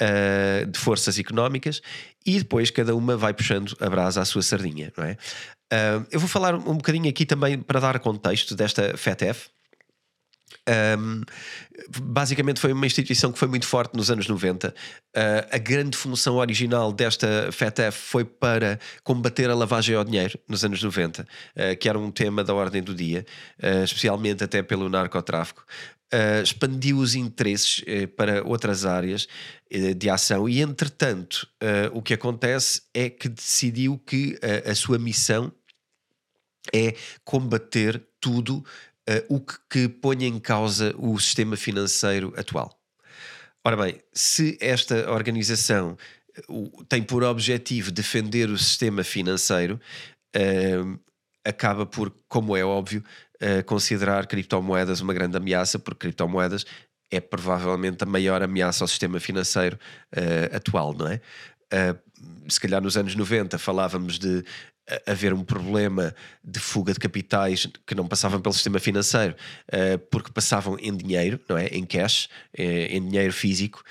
uh, 0.00 0.66
de 0.66 0.78
forças 0.78 1.16
económicas, 1.16 1.80
e 2.26 2.38
depois 2.38 2.72
cada 2.72 2.94
uma 2.94 3.16
vai 3.16 3.32
puxando 3.32 3.76
a 3.78 3.88
brasa 3.88 4.20
à 4.20 4.24
sua 4.24 4.42
sardinha, 4.42 4.92
não 4.96 5.04
é? 5.04 5.16
eu 6.10 6.18
vou 6.18 6.28
falar 6.28 6.52
um 6.56 6.76
bocadinho 6.76 7.08
aqui 7.08 7.24
também 7.24 7.56
para 7.56 7.78
dar 7.78 8.00
contexto 8.00 8.56
desta 8.56 8.96
FETF, 8.96 9.50
um, 10.98 11.22
basicamente 11.98 12.60
foi 12.60 12.72
uma 12.72 12.86
instituição 12.86 13.32
que 13.32 13.38
foi 13.38 13.48
muito 13.48 13.66
forte 13.66 13.96
nos 13.96 14.10
anos 14.10 14.28
90. 14.28 14.68
Uh, 14.68 14.72
a 15.50 15.58
grande 15.58 15.96
função 15.96 16.36
original 16.36 16.92
desta 16.92 17.50
FETF 17.50 17.98
foi 17.98 18.24
para 18.24 18.78
combater 19.02 19.48
a 19.50 19.54
lavagem 19.54 19.96
ao 19.96 20.04
dinheiro 20.04 20.38
nos 20.48 20.64
anos 20.64 20.82
90, 20.82 21.22
uh, 21.22 21.76
que 21.78 21.88
era 21.88 21.98
um 21.98 22.10
tema 22.10 22.44
da 22.44 22.54
ordem 22.54 22.82
do 22.82 22.94
dia, 22.94 23.24
uh, 23.62 23.84
especialmente 23.84 24.44
até 24.44 24.62
pelo 24.62 24.88
narcotráfico. 24.88 25.64
expandiu 26.42 26.98
os 26.98 27.14
interesses 27.14 27.84
para 28.16 28.42
outras 28.42 28.84
áreas 28.84 29.28
de 29.96 30.10
ação 30.10 30.48
e, 30.48 30.60
entretanto, 30.60 31.46
o 31.92 32.02
que 32.02 32.14
acontece 32.14 32.82
é 32.92 33.08
que 33.08 33.28
decidiu 33.28 33.96
que 33.96 34.36
a 34.68 34.74
sua 34.74 34.98
missão 34.98 35.52
é 36.74 36.94
combater 37.24 38.02
tudo 38.20 38.64
uh, 39.08 39.34
o 39.34 39.40
que, 39.40 39.54
que 39.68 39.88
põe 39.88 40.24
em 40.24 40.38
causa 40.38 40.94
o 40.98 41.18
sistema 41.18 41.56
financeiro 41.56 42.32
atual. 42.36 42.76
Ora 43.64 43.76
bem, 43.76 44.00
se 44.12 44.56
esta 44.60 45.10
organização 45.10 45.96
tem 46.88 47.02
por 47.02 47.22
objetivo 47.22 47.90
defender 47.90 48.48
o 48.48 48.58
sistema 48.58 49.04
financeiro, 49.04 49.80
uh, 50.36 50.98
acaba 51.44 51.86
por, 51.86 52.12
como 52.28 52.56
é 52.56 52.64
óbvio, 52.64 53.04
uh, 53.36 53.64
considerar 53.64 54.26
criptomoedas 54.26 55.00
uma 55.00 55.14
grande 55.14 55.36
ameaça, 55.36 55.78
porque 55.78 56.06
criptomoedas 56.06 56.64
é 57.10 57.20
provavelmente 57.20 58.02
a 58.04 58.06
maior 58.06 58.42
ameaça 58.42 58.84
ao 58.84 58.88
sistema 58.88 59.18
financeiro 59.18 59.78
uh, 60.16 60.56
atual, 60.56 60.94
não 60.94 61.08
é? 61.08 61.20
se 62.48 62.58
calhar 62.58 62.82
nos 62.82 62.96
anos 62.96 63.14
90 63.14 63.56
falávamos 63.56 64.18
de 64.18 64.44
haver 65.06 65.32
um 65.32 65.44
problema 65.44 66.14
de 66.44 66.58
fuga 66.58 66.92
de 66.92 66.98
capitais 66.98 67.66
que 67.86 67.94
não 67.94 68.06
passavam 68.06 68.40
pelo 68.40 68.52
sistema 68.52 68.78
financeiro 68.78 69.34
porque 70.10 70.32
passavam 70.32 70.76
em 70.80 70.96
dinheiro, 70.96 71.40
não 71.48 71.56
é? 71.56 71.66
Em 71.68 71.84
cash, 71.84 72.28
em 72.56 73.06
dinheiro 73.06 73.32
físico 73.32 73.82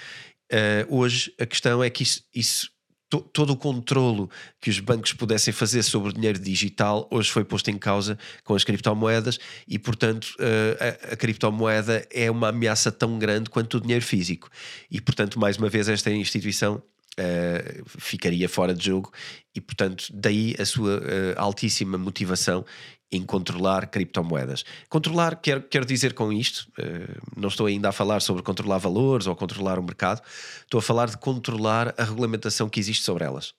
Uh, 0.52 0.98
hoje 0.98 1.32
a 1.40 1.46
questão 1.46 1.84
é 1.84 1.92
que 1.92 2.02
isso, 2.02 2.24
isso 2.34 2.72
to, 3.08 3.20
todo 3.22 3.54
o 3.54 3.56
controlo 3.56 4.32
que 4.60 4.68
os 4.68 4.80
bancos 4.80 5.14
pudessem 5.14 5.54
fazer 5.54 5.84
sobre 5.84 6.10
o 6.10 6.14
dinheiro 6.14 6.40
digital 6.40 7.08
hoje 7.12 7.30
foi 7.30 7.46
posto 7.46 7.70
em 7.70 7.78
causa 7.78 8.18
com 8.44 8.56
as 8.56 8.64
criptomoedas 8.64 9.38
e, 9.68 9.78
portanto, 9.78 10.36
a, 10.80 11.14
a, 11.14 11.16
criptomoeda 11.16 12.04
é 12.12 12.32
uma 12.32 12.50
ameaça 12.50 12.92
tão 12.92 13.20
grande 13.20 13.48
quanto 13.48 13.78
o 13.78 13.82
dinheiro 13.82 14.04
físico. 14.04 14.50
E, 14.90 15.00
portanto, 15.00 15.40
mais 15.40 15.56
uma 15.58 15.70
vez, 15.70 15.88
esta 15.88 16.10
instituição 16.10 16.82
Uh, 17.18 17.84
ficaria 17.86 18.48
fora 18.48 18.74
de 18.74 18.86
jogo 18.86 19.12
e, 19.54 19.60
portanto, 19.60 20.06
daí 20.14 20.56
a 20.58 20.66
sua 20.66 21.00
uh, 21.00 21.02
altíssima 21.36 21.98
motivação 21.98 22.64
em 23.12 23.24
controlar 23.26 23.88
criptomoedas. 23.88 24.64
Controlar, 24.88 25.36
quero, 25.36 25.64
quero 25.64 25.86
dizer 25.86 26.14
com 26.14 26.32
isto, 26.32 26.70
uh, 26.80 27.22
não 27.36 27.50
estou 27.50 27.66
ainda 27.66 27.90
a 27.90 27.92
falar 27.92 28.22
sobre 28.22 28.44
controlar 28.44 28.78
valores 28.78 29.28
ou 29.28 29.36
controlar 29.36 29.80
o 29.80 29.84
mercado, 29.84 30.22
estou 30.62 30.80
a 30.80 30.82
falar 30.82 31.10
de 31.10 31.18
controlar 31.18 31.94
a 31.98 32.04
regulamentação 32.04 32.70
que 32.70 32.80
existe 32.80 33.04
sobre 33.04 33.26
elas. 33.26 33.54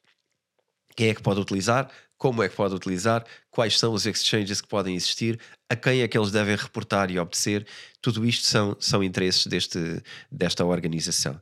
Quem 0.96 1.08
é 1.08 1.14
que 1.14 1.22
pode 1.22 1.40
utilizar? 1.40 1.90
Como 2.16 2.42
é 2.42 2.48
que 2.48 2.54
pode 2.54 2.74
utilizar? 2.74 3.24
Quais 3.50 3.78
são 3.78 3.94
os 3.94 4.04
exchanges 4.04 4.60
que 4.60 4.68
podem 4.68 4.94
existir? 4.94 5.40
A 5.70 5.74
quem 5.74 6.02
é 6.02 6.08
que 6.08 6.18
eles 6.18 6.30
devem 6.30 6.54
reportar 6.54 7.10
e 7.10 7.18
obedecer? 7.18 7.66
Tudo 8.02 8.26
isto 8.26 8.46
são, 8.46 8.76
são 8.78 9.02
interesses 9.02 9.46
deste, 9.46 10.02
desta 10.30 10.64
organização. 10.64 11.40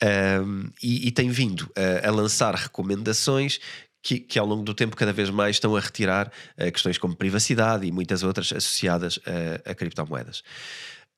Um, 0.00 0.70
e, 0.80 1.08
e, 1.08 1.10
tem 1.10 1.28
vindo 1.28 1.68
a, 1.74 2.06
a, 2.06 2.10
lançar 2.12 2.54
recomendações 2.54 3.58
que, 4.00 4.20
que, 4.20 4.38
ao 4.38 4.46
longo 4.46 4.62
do 4.62 4.72
tempo 4.72 4.94
cada 4.94 5.12
vez 5.12 5.28
mais 5.28 5.56
estão 5.56 5.74
a 5.74 5.80
retirar 5.80 6.28
uh, 6.56 6.70
questões 6.70 6.98
como 6.98 7.16
privacidade 7.16 7.84
e 7.84 7.90
muitas 7.90 8.22
outras 8.22 8.52
associadas 8.52 9.18
a, 9.66 9.70
a 9.72 9.74
criptomoedas. 9.74 10.44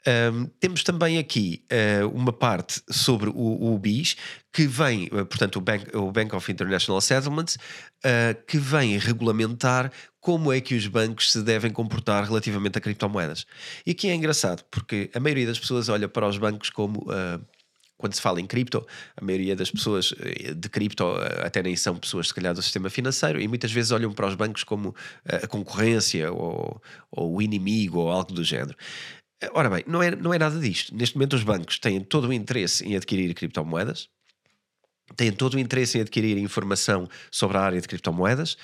Um, 0.07 0.47
temos 0.59 0.83
também 0.83 1.19
aqui 1.19 1.63
uh, 1.71 2.09
uma 2.09 2.33
parte 2.33 2.83
sobre 2.89 3.29
o, 3.29 3.73
o 3.75 3.79
BIS, 3.79 4.17
que 4.53 4.67
vem, 4.67 5.07
uh, 5.07 5.27
portanto, 5.27 5.57
o 5.57 5.61
Bank, 5.61 5.95
o 5.95 6.11
Bank 6.11 6.35
of 6.35 6.51
International 6.51 7.01
Settlements, 7.01 7.57
uh, 7.57 8.43
que 8.47 8.57
vem 8.57 8.97
regulamentar 8.97 9.93
como 10.19 10.53
é 10.53 10.61
que 10.61 10.75
os 10.75 10.87
bancos 10.87 11.33
se 11.33 11.43
devem 11.43 11.71
comportar 11.71 12.25
relativamente 12.25 12.79
a 12.79 12.81
criptomoedas. 12.81 13.47
E 13.87 13.91
aqui 13.91 14.09
é 14.09 14.15
engraçado, 14.15 14.65
porque 14.71 15.11
a 15.15 15.21
maioria 15.21 15.47
das 15.47 15.59
pessoas 15.59 15.89
olha 15.89 16.09
para 16.09 16.27
os 16.27 16.39
bancos 16.39 16.71
como 16.71 17.07
quando 18.01 18.15
se 18.15 18.21
fala 18.21 18.41
em 18.41 18.47
cripto, 18.47 18.85
a 19.17 19.25
maioria 19.25 19.55
das 19.55 19.71
pessoas 19.71 20.15
eh, 20.19 20.55
de 20.55 20.69
cripto 20.69 21.05
eh, 21.05 21.47
até 21.47 21.63
nem 21.63 21.77
são 21.77 21.97
pessoas, 21.97 22.29
se 22.29 22.35
calhar, 22.35 22.55
do 22.55 22.63
sistema 22.63 22.89
financeiro 22.89 23.41
e 23.41 23.47
muitas 23.47 23.71
vezes 23.71 23.93
olham 23.93 24.13
para 24.13 24.27
os 24.27 24.35
bancos 24.35 24.65
como 24.65 24.95
eh, 25.27 25.43
a 25.45 25.47
concorrência 25.47 26.33
ou, 26.33 26.83
ou 27.11 27.37
o 27.37 27.43
inimigo 27.43 27.99
ou 27.99 28.11
algo 28.11 28.33
do 28.33 28.43
género. 28.43 28.77
Ora 29.53 29.71
bem, 29.71 29.85
não 29.87 30.03
é, 30.03 30.11
não 30.17 30.35
é 30.35 30.39
nada 30.39 30.59
disto. 30.59 30.95
Neste 30.95 31.17
momento, 31.17 31.35
os 31.35 31.43
bancos 31.43 31.79
têm 31.79 32.01
todo 32.01 32.29
o 32.29 32.33
interesse 32.33 32.85
em 32.87 32.97
adquirir 32.97 33.33
criptomoedas, 33.35 34.09
têm 35.17 35.33
todo 35.33 35.55
o 35.55 35.59
interesse 35.59 35.99
em 35.99 36.01
adquirir 36.03 36.39
informação 36.39 37.09
sobre 37.31 37.57
a 37.57 37.61
área 37.61 37.81
de 37.81 37.89
criptomoedas, 37.89 38.57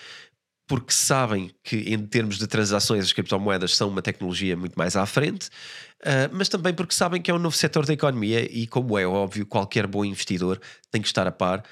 porque 0.66 0.92
sabem 0.92 1.50
que, 1.62 1.76
em 1.76 2.04
termos 2.06 2.38
de 2.38 2.46
transações, 2.46 3.04
as 3.04 3.12
criptomoedas 3.12 3.76
são 3.76 3.88
uma 3.88 4.02
tecnologia 4.02 4.56
muito 4.56 4.74
mais 4.74 4.96
à 4.96 5.06
frente, 5.06 5.46
uh, 5.46 6.28
mas 6.32 6.48
também 6.48 6.74
porque 6.74 6.94
sabem 6.94 7.22
que 7.22 7.30
é 7.30 7.34
um 7.34 7.38
novo 7.38 7.56
setor 7.56 7.86
da 7.86 7.92
economia 7.92 8.42
e, 8.50 8.66
como 8.66 8.98
é 8.98 9.06
óbvio, 9.06 9.46
qualquer 9.46 9.86
bom 9.86 10.04
investidor 10.04 10.60
tem 10.90 11.00
que 11.00 11.08
estar 11.08 11.26
a 11.26 11.32
par 11.32 11.62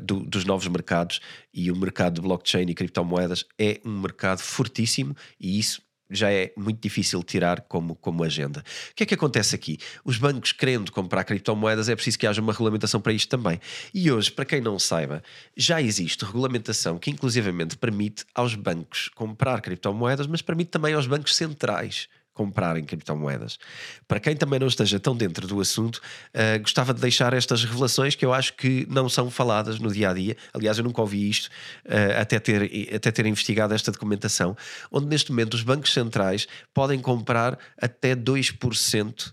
do, 0.00 0.20
dos 0.20 0.44
novos 0.44 0.68
mercados 0.68 1.20
e 1.52 1.68
o 1.72 1.76
mercado 1.76 2.14
de 2.14 2.20
blockchain 2.20 2.66
e 2.68 2.74
criptomoedas 2.74 3.44
é 3.58 3.80
um 3.84 4.00
mercado 4.00 4.38
fortíssimo 4.38 5.16
e 5.40 5.58
isso 5.58 5.82
já 6.10 6.30
é 6.32 6.52
muito 6.56 6.80
difícil 6.80 7.22
tirar 7.22 7.62
como, 7.62 7.94
como 7.96 8.24
agenda. 8.24 8.60
O 8.90 8.94
que 8.94 9.02
é 9.02 9.06
que 9.06 9.14
acontece 9.14 9.54
aqui? 9.54 9.78
Os 10.04 10.18
bancos 10.18 10.52
querendo 10.52 10.90
comprar 10.90 11.24
criptomoedas 11.24 11.88
é 11.88 11.94
preciso 11.94 12.18
que 12.18 12.26
haja 12.26 12.40
uma 12.40 12.52
regulamentação 12.52 13.00
para 13.00 13.12
isto 13.12 13.28
também. 13.28 13.60
E 13.92 14.10
hoje, 14.10 14.30
para 14.30 14.44
quem 14.44 14.60
não 14.60 14.78
saiba, 14.78 15.22
já 15.56 15.80
existe 15.80 16.24
regulamentação 16.24 16.98
que 16.98 17.10
inclusivamente 17.10 17.76
permite 17.76 18.24
aos 18.34 18.54
bancos 18.54 19.08
comprar 19.14 19.60
criptomoedas, 19.60 20.26
mas 20.26 20.42
permite 20.42 20.70
também 20.70 20.94
aos 20.94 21.06
bancos 21.06 21.36
centrais 21.36 22.08
comprarem 22.38 22.84
criptomoedas. 22.84 23.58
Para 24.06 24.20
quem 24.20 24.36
também 24.36 24.60
não 24.60 24.68
esteja 24.68 25.00
tão 25.00 25.16
dentro 25.16 25.44
do 25.48 25.60
assunto, 25.60 25.96
uh, 25.96 26.60
gostava 26.60 26.94
de 26.94 27.00
deixar 27.00 27.34
estas 27.34 27.64
revelações 27.64 28.14
que 28.14 28.24
eu 28.24 28.32
acho 28.32 28.54
que 28.54 28.86
não 28.88 29.08
são 29.08 29.28
faladas 29.28 29.80
no 29.80 29.90
dia 29.90 30.10
a 30.10 30.14
dia. 30.14 30.36
Aliás, 30.54 30.78
eu 30.78 30.84
nunca 30.84 31.00
ouvi 31.00 31.28
isto 31.28 31.46
uh, 31.46 32.20
até, 32.20 32.38
ter, 32.38 32.94
até 32.94 33.10
ter 33.10 33.26
investigado 33.26 33.74
esta 33.74 33.90
documentação, 33.90 34.56
onde 34.92 35.08
neste 35.08 35.32
momento 35.32 35.54
os 35.54 35.64
bancos 35.64 35.92
centrais 35.92 36.46
podem 36.72 37.00
comprar 37.00 37.58
até 37.76 38.14
2% 38.14 39.32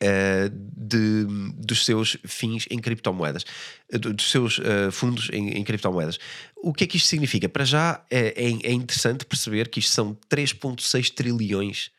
Uh, 0.00 0.48
de, 0.76 1.26
dos 1.56 1.84
seus 1.84 2.16
fins 2.24 2.66
em 2.70 2.78
criptomoedas, 2.78 3.44
dos 3.92 4.30
seus 4.30 4.58
uh, 4.58 4.92
fundos 4.92 5.28
em, 5.32 5.50
em, 5.58 5.64
criptomoedas. 5.64 6.20
O 6.56 6.72
que 6.72 6.84
é 6.84 6.86
que 6.86 6.96
isto 6.96 7.08
significa? 7.08 7.48
Para 7.48 7.64
já 7.64 8.04
é, 8.08 8.28
é, 8.28 8.70
é 8.70 8.72
interessante 8.72 9.26
perceber 9.26 9.68
que 9.68 9.80
isto 9.80 9.90
são 9.90 10.16
3,6 10.30 11.10
trilhões 11.10 11.90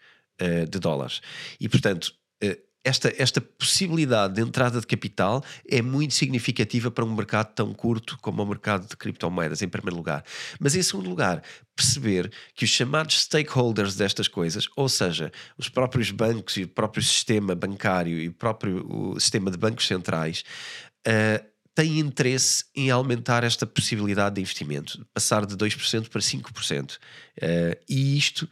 uh, 0.41 0.65
de 0.65 0.79
dólares. 0.79 1.21
E, 1.59 1.67
portanto, 1.67 2.13
esta, 2.83 3.13
esta 3.17 3.41
possibilidade 3.41 4.35
de 4.35 4.41
entrada 4.41 4.79
de 4.79 4.87
capital 4.87 5.43
é 5.67 5.81
muito 5.81 6.13
significativa 6.13 6.89
para 6.89 7.03
um 7.03 7.13
mercado 7.13 7.53
tão 7.53 7.73
curto 7.73 8.17
como 8.21 8.41
o 8.41 8.45
mercado 8.45 8.87
de 8.87 8.95
criptomoedas, 8.95 9.61
em 9.61 9.67
primeiro 9.67 9.97
lugar. 9.97 10.23
Mas, 10.59 10.75
em 10.75 10.81
segundo 10.81 11.09
lugar, 11.09 11.43
perceber 11.75 12.31
que 12.55 12.63
os 12.63 12.69
chamados 12.69 13.21
stakeholders 13.21 13.95
destas 13.95 14.27
coisas, 14.27 14.67
ou 14.75 14.87
seja, 14.87 15.31
os 15.57 15.67
próprios 15.67 16.11
bancos 16.11 16.57
e 16.57 16.63
o 16.63 16.67
próprio 16.67 17.03
sistema 17.03 17.53
bancário 17.53 18.17
e 18.17 18.29
o 18.29 18.33
próprio 18.33 18.85
o 18.89 19.19
sistema 19.19 19.51
de 19.51 19.57
bancos 19.57 19.85
centrais, 19.85 20.43
uh, 21.07 21.45
têm 21.75 21.99
interesse 21.99 22.65
em 22.75 22.89
aumentar 22.89 23.43
esta 23.43 23.65
possibilidade 23.65 24.35
de 24.35 24.41
investimento, 24.41 25.05
passar 25.13 25.45
de 25.45 25.55
2% 25.55 26.09
para 26.09 26.21
5%. 26.21 26.95
Uh, 26.95 26.97
eh, 27.41 27.79
e 27.87 28.17
isto, 28.17 28.49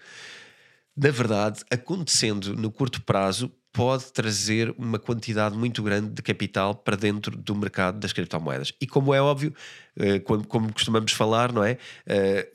na 0.96 1.12
verdade, 1.12 1.62
acontecendo 1.70 2.56
no 2.56 2.72
curto 2.72 3.02
prazo, 3.02 3.52
pode 3.78 4.12
trazer 4.12 4.74
uma 4.78 4.98
quantidade 4.98 5.56
muito 5.56 5.84
grande 5.84 6.10
de 6.10 6.22
capital 6.22 6.74
para 6.74 6.98
dentro 6.98 7.38
do 7.38 7.56
mercado 7.56 8.00
das 8.00 8.12
criptomoedas. 8.12 8.74
E 8.82 8.88
como 8.88 9.14
é 9.14 9.22
óbvio, 9.22 9.54
eh, 9.96 10.20
como 10.20 10.74
costumamos 10.74 11.12
falar, 11.12 11.54
não 11.54 11.64
é? 11.64 11.78
Eh, 12.08 12.50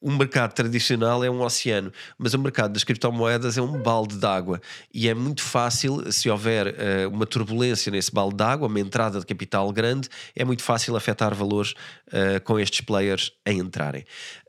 um 0.00 0.16
mercado 0.16 0.52
tradicional 0.52 1.24
é 1.24 1.30
um 1.30 1.42
oceano, 1.42 1.92
mas 2.16 2.32
o 2.34 2.38
mercado 2.38 2.72
das 2.72 2.84
criptomoedas 2.84 3.58
é 3.58 3.62
um 3.62 3.82
balde 3.82 4.16
d'água 4.16 4.60
e 4.94 5.08
é 5.08 5.14
muito 5.14 5.42
fácil, 5.42 6.10
se 6.12 6.30
houver 6.30 6.68
uh, 6.68 7.08
uma 7.08 7.26
turbulência 7.26 7.90
nesse 7.90 8.12
balde 8.12 8.36
d'água, 8.36 8.68
uma 8.68 8.80
entrada 8.80 9.18
de 9.18 9.26
capital 9.26 9.72
grande, 9.72 10.08
é 10.36 10.44
muito 10.44 10.62
fácil 10.62 10.96
afetar 10.96 11.34
valores 11.34 11.72
uh, 12.08 12.40
com 12.44 12.58
estes 12.58 12.80
players 12.80 13.32
a 13.44 13.52
entrarem. 13.52 14.04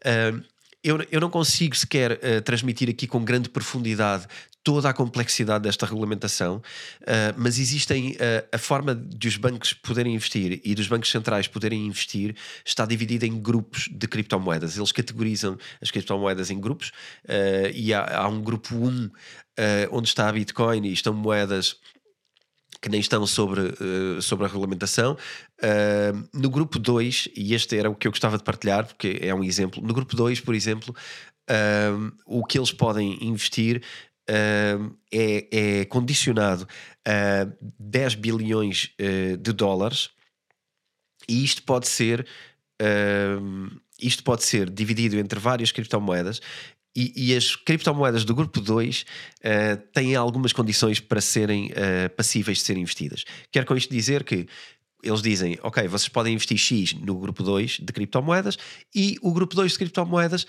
Uh, 0.06 0.44
eu, 0.82 1.06
eu 1.12 1.20
não 1.20 1.30
consigo 1.30 1.76
sequer 1.76 2.42
transmitir 2.44 2.90
aqui 2.90 3.06
com 3.06 3.22
grande 3.22 3.50
profundidade 3.50 4.26
toda 4.64 4.90
a 4.90 4.94
complexidade 4.94 5.64
desta 5.64 5.86
regulamentação, 5.86 6.58
uh, 6.58 7.34
mas 7.38 7.58
existem 7.58 8.12
uh, 8.12 8.48
a 8.52 8.58
forma 8.58 8.94
de 8.94 9.28
os 9.28 9.38
bancos 9.38 9.74
poderem 9.74 10.16
investir 10.16 10.62
e 10.64 10.76
dos 10.76 10.88
bancos 10.88 11.10
centrais 11.10 11.48
poderem 11.48 11.86
investir 11.86 12.36
está 12.66 12.86
dividida 12.86 13.26
em 13.26 13.40
grupos 13.40 13.90
de 13.92 14.08
criptomoedas. 14.08 14.78
Eles 14.78 14.92
categorizam 14.92 15.58
as 15.82 15.92
criptomoedas 15.92 16.52
em 16.52 16.60
grupos 16.60 16.92
e 17.74 17.94
há, 17.94 18.22
há, 18.22 18.28
um 18.28 18.42
grupo 18.42 18.76
1 18.76 19.10
onde 19.92 20.08
está 20.08 20.28
a 20.28 20.32
Bitcoin 20.32 20.88
e 20.88 20.94
estão 20.94 21.14
moedas 21.14 21.78
que 22.82 22.90
nem 22.90 23.00
estão 23.00 23.26
sobre, 23.26 23.62
uh, 23.62 24.22
sobre 24.22 24.46
a 24.46 24.48
regulamentação. 24.48 25.18
Uh, 25.62 26.28
no 26.34 26.50
grupo 26.50 26.80
2, 26.80 27.30
e 27.36 27.54
este 27.54 27.78
era 27.78 27.90
o 27.90 27.96
que 27.96 28.08
eu 28.08 28.12
gostava 28.12 28.38
de 28.38 28.44
partilhar, 28.44 28.86
porque 28.86 29.20
é 29.22 29.34
um 29.34 29.44
exemplo, 29.44 29.82
no 29.86 29.94
grupo 29.94 30.16
2, 30.16 30.40
por 30.40 30.56
exemplo, 30.56 30.96
uh, 31.50 32.12
o 32.26 32.46
que 32.46 32.58
eles 32.58 32.72
podem 32.72 33.18
investir 33.22 33.84
é, 35.12 35.48
é, 35.52 35.86
condicionado 35.86 36.68
a 37.06 37.48
10 37.80 38.16
bilhões 38.16 38.94
de 39.40 39.54
dólares, 39.54 40.10
e 41.28 41.44
isto 41.44 41.64
pode 41.64 41.88
ser. 41.88 42.26
isto 44.00 44.24
pode 44.24 44.44
ser 44.44 44.70
dividido 44.70 45.18
entre 45.18 45.40
várias 45.40 45.72
criptomoedas 45.72 46.40
e, 46.96 47.32
e, 47.32 47.36
as 47.36 47.56
criptomoedas 47.56 48.26
do 48.26 48.34
grupo 48.34 48.60
2 48.60 49.02
uh, 49.02 49.06
eh, 49.42 49.76
têm 49.94 50.16
algumas 50.16 50.52
condições 50.52 51.00
para 51.00 51.22
serem 51.22 51.68
uh, 51.68 52.10
passíveis 52.16 52.58
de 52.58 52.64
serem 52.64 52.82
investidas. 52.82 53.24
Quero 53.52 53.66
com 53.66 53.76
isto 53.76 53.90
dizer 53.94 54.24
que 54.24 54.48
eles 55.02 55.22
dizem, 55.22 55.58
ok, 55.62 55.88
vocês 55.88 56.10
podem 56.10 56.34
investir 56.34 56.58
X 56.58 56.94
no 56.94 57.16
grupo 57.16 57.44
2 57.44 57.80
de 57.80 57.94
criptomoedas 57.94 58.58
e 58.94 59.18
o 59.22 59.32
grupo 59.32 59.56
2 59.56 59.72
de 59.72 59.78
criptomoedas 59.78 60.46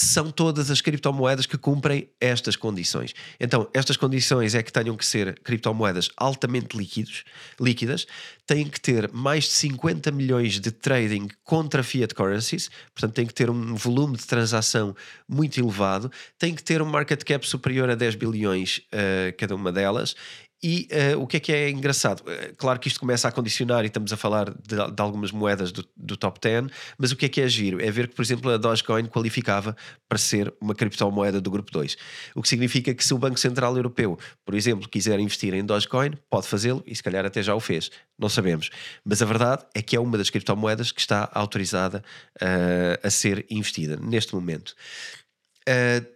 são 0.00 0.30
todas 0.30 0.70
as 0.70 0.80
criptomoedas 0.80 1.44
que 1.44 1.58
cumprem 1.58 2.08
estas 2.20 2.54
condições. 2.54 3.14
Então, 3.40 3.68
estas 3.74 3.96
condições 3.96 4.54
é 4.54 4.62
que 4.62 4.72
tenham 4.72 4.96
que 4.96 5.04
ser 5.04 5.38
criptomoedas 5.40 6.08
altamente 6.16 6.76
líquidos, 6.76 7.24
líquidas, 7.60 8.06
têm 8.46 8.68
que 8.68 8.80
ter 8.80 9.10
mais 9.12 9.44
de 9.44 9.50
50 9.50 10.10
milhões 10.12 10.60
de 10.60 10.70
trading 10.70 11.28
contra 11.42 11.82
fiat 11.82 12.14
currencies, 12.14 12.70
portanto, 12.94 13.14
têm 13.14 13.26
que 13.26 13.34
ter 13.34 13.50
um 13.50 13.74
volume 13.74 14.16
de 14.16 14.24
transação 14.24 14.94
muito 15.28 15.58
elevado, 15.58 16.10
têm 16.38 16.54
que 16.54 16.62
ter 16.62 16.80
um 16.80 16.86
market 16.86 17.24
cap 17.24 17.46
superior 17.46 17.90
a 17.90 17.94
10 17.96 18.14
bilhões 18.14 18.78
uh, 18.92 19.36
cada 19.36 19.54
uma 19.54 19.72
delas 19.72 20.14
e 20.62 20.88
uh, 21.14 21.20
o 21.20 21.26
que 21.26 21.36
é 21.36 21.40
que 21.40 21.52
é 21.52 21.70
engraçado? 21.70 22.20
Uh, 22.20 22.54
claro 22.56 22.80
que 22.80 22.88
isto 22.88 22.98
começa 22.98 23.28
a 23.28 23.32
condicionar 23.32 23.84
e 23.84 23.86
estamos 23.86 24.12
a 24.12 24.16
falar 24.16 24.50
de, 24.50 24.76
de, 24.92 25.00
algumas 25.02 25.30
moedas 25.30 25.70
do, 25.70 25.88
do 25.96 26.16
top 26.16 26.40
10, 26.40 26.66
mas 26.98 27.12
o 27.12 27.16
que 27.16 27.26
é 27.26 27.28
que 27.28 27.40
é 27.40 27.48
giro? 27.48 27.80
É 27.80 27.90
ver 27.90 28.08
que, 28.08 28.16
por 28.16 28.22
exemplo, 28.22 28.50
a 28.50 28.56
Dogecoin 28.56 29.06
qualificava 29.06 29.76
para 30.08 30.18
ser 30.18 30.52
uma 30.60 30.74
criptomoeda 30.74 31.40
do 31.40 31.48
grupo 31.48 31.70
2. 31.70 31.96
O 32.34 32.42
que 32.42 32.48
significa 32.48 32.92
que 32.92 33.04
se 33.04 33.14
o 33.14 33.18
Banco 33.18 33.38
Central 33.38 33.76
Europeu, 33.76 34.18
por 34.44 34.54
exemplo, 34.54 34.88
quiser 34.88 35.20
investir 35.20 35.54
em 35.54 35.64
Dogecoin, 35.64 36.14
pode 36.28 36.48
fazê-lo 36.48 36.82
e 36.84 36.94
se 36.94 37.02
calhar 37.04 37.24
até 37.24 37.40
já 37.40 37.54
o 37.54 37.60
fez. 37.60 37.90
Não 38.18 38.28
sabemos. 38.28 38.68
Mas 39.04 39.22
a 39.22 39.26
verdade 39.26 39.64
é 39.74 39.80
que 39.80 39.94
é 39.94 40.00
uma 40.00 40.18
das 40.18 40.28
criptomoedas 40.28 40.90
que 40.90 41.00
está 41.00 41.30
autorizada 41.34 42.02
uh, 42.42 43.06
a 43.06 43.10
ser 43.10 43.46
investida 43.48 43.96
neste 43.96 44.34
momento. 44.34 44.74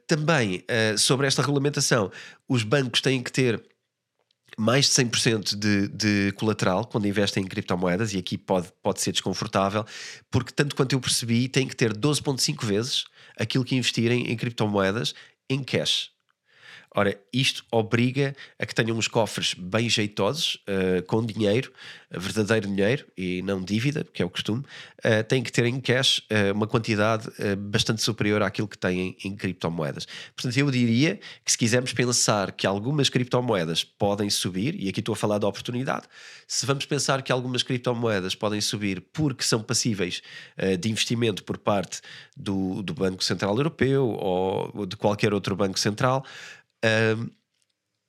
também 0.09 0.65
sobre 0.97 1.27
esta 1.27 1.43
regulamentação, 1.43 2.11
os 2.49 2.65
bancos 2.65 3.03
têm 3.03 3.23
que 3.23 3.31
ter 3.31 3.63
mais 4.59 4.87
de 4.87 4.93
100% 4.93 5.57
de, 5.57 5.89
de 5.89 6.33
colateral 6.33 6.87
quando 6.87 7.07
investem 7.07 7.45
em 7.45 7.47
criptomoedas, 7.47 8.13
e 8.15 8.19
aqui 8.19 8.37
pode, 8.37 8.69
pode 8.83 9.01
ser 9.01 9.13
desconfortável, 9.13 9.85
porque, 10.31 10.53
tanto 10.53 10.77
quanto 10.77 10.93
eu 10.93 11.01
percebi, 11.01 11.49
tem 11.49 11.67
que 11.67 11.77
ter 11.77 11.93
12,5 11.93 12.65
vezes 12.65 13.05
aquilo 13.39 13.65
que 13.65 13.75
investirem 13.75 14.31
em 14.31 14.37
criptomoedas 14.37 15.15
em 15.49 15.63
cash. 15.63 16.11
Ora, 16.95 17.19
isto 17.33 17.65
obriga 17.71 18.37
a 18.59 18.67
que 18.67 18.75
tenham 18.75 18.99
uns 18.99 19.09
cofres 19.09 19.55
bem 19.55 19.89
jeitosos, 19.89 20.59
uh, 20.69 21.03
com 21.07 21.25
dinheiro, 21.25 21.73
verdadeiro 22.11 22.69
dinheiro 22.69 23.07
e 23.17 23.41
não 23.41 23.63
dívida, 23.63 24.05
que 24.13 24.23
é 24.23 24.27
o 24.27 24.29
costume. 24.29 24.63
Uh, 24.99 25.25
têm 25.27 25.43
que 25.43 25.51
ter 25.51 25.65
em 25.65 25.81
cash 25.81 26.19
uh, 26.19 26.53
uma 26.55 26.67
quantidade 26.67 27.31
bastante 27.59 28.03
superior 28.03 28.43
àquilo 28.43 28.69
que 28.69 28.77
têm 28.77 29.17
em 29.25 29.35
criptomoedas. 29.35 30.07
Portanto, 30.37 30.57
eu 30.59 30.71
diria 30.71 31.19
que 31.43 31.51
se 31.51 31.57
quisermos 31.57 31.95
pensar 31.95 32.53
que 32.53 32.67
algumas 32.67 33.09
criptomoedas 33.09 33.83
podem 33.83 34.29
subir, 34.29 34.75
e 34.79 34.89
aqui 34.89 35.01
estou 35.01 35.15
a 35.15 35.17
falar 35.17 35.39
da 35.39 35.49
oportunidade, 35.49 36.07
se 36.47 36.67
vamos 36.67 36.85
pensar 36.85 37.23
que 37.23 37.33
algumas 37.33 37.63
criptomoedas 37.63 38.35
podem 38.35 38.61
subir 38.61 39.01
porque 39.13 39.45
são 39.45 39.63
passíveis 39.63 40.23
de 40.81 40.91
investimento 40.91 41.43
por 41.45 41.57
parte 41.57 42.01
do, 42.37 42.83
do 42.83 42.93
Banco 42.93 43.25
Central 43.25 43.57
Europeu 43.57 44.09
ou 44.09 44.87
de 44.87 44.97
qualquer 44.97 45.33
outro 45.33 45.57
banco 45.57 45.79
central, 45.79 46.25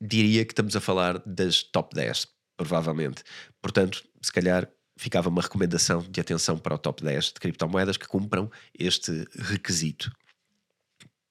diria 0.02 0.44
que 0.46 0.52
estamos 0.52 0.76
a 0.76 0.82
falar 0.82 1.20
das 1.26 1.64
top 1.64 1.96
10, 1.96 2.28
provavelmente. 2.58 3.24
Portanto, 3.62 4.04
se 4.22 4.32
calhar 4.32 4.70
ficava 4.98 5.30
uma 5.30 5.42
recomendação 5.42 6.02
de 6.02 6.20
atenção 6.20 6.58
para 6.58 6.76
o 6.76 6.78
top 6.78 7.04
10 7.04 7.26
de 7.26 7.34
criptomoedas 7.34 7.98
que 7.98 8.08
cumpram 8.08 8.52
este 8.78 9.28
requisito. 9.36 10.12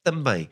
Também 0.02 0.48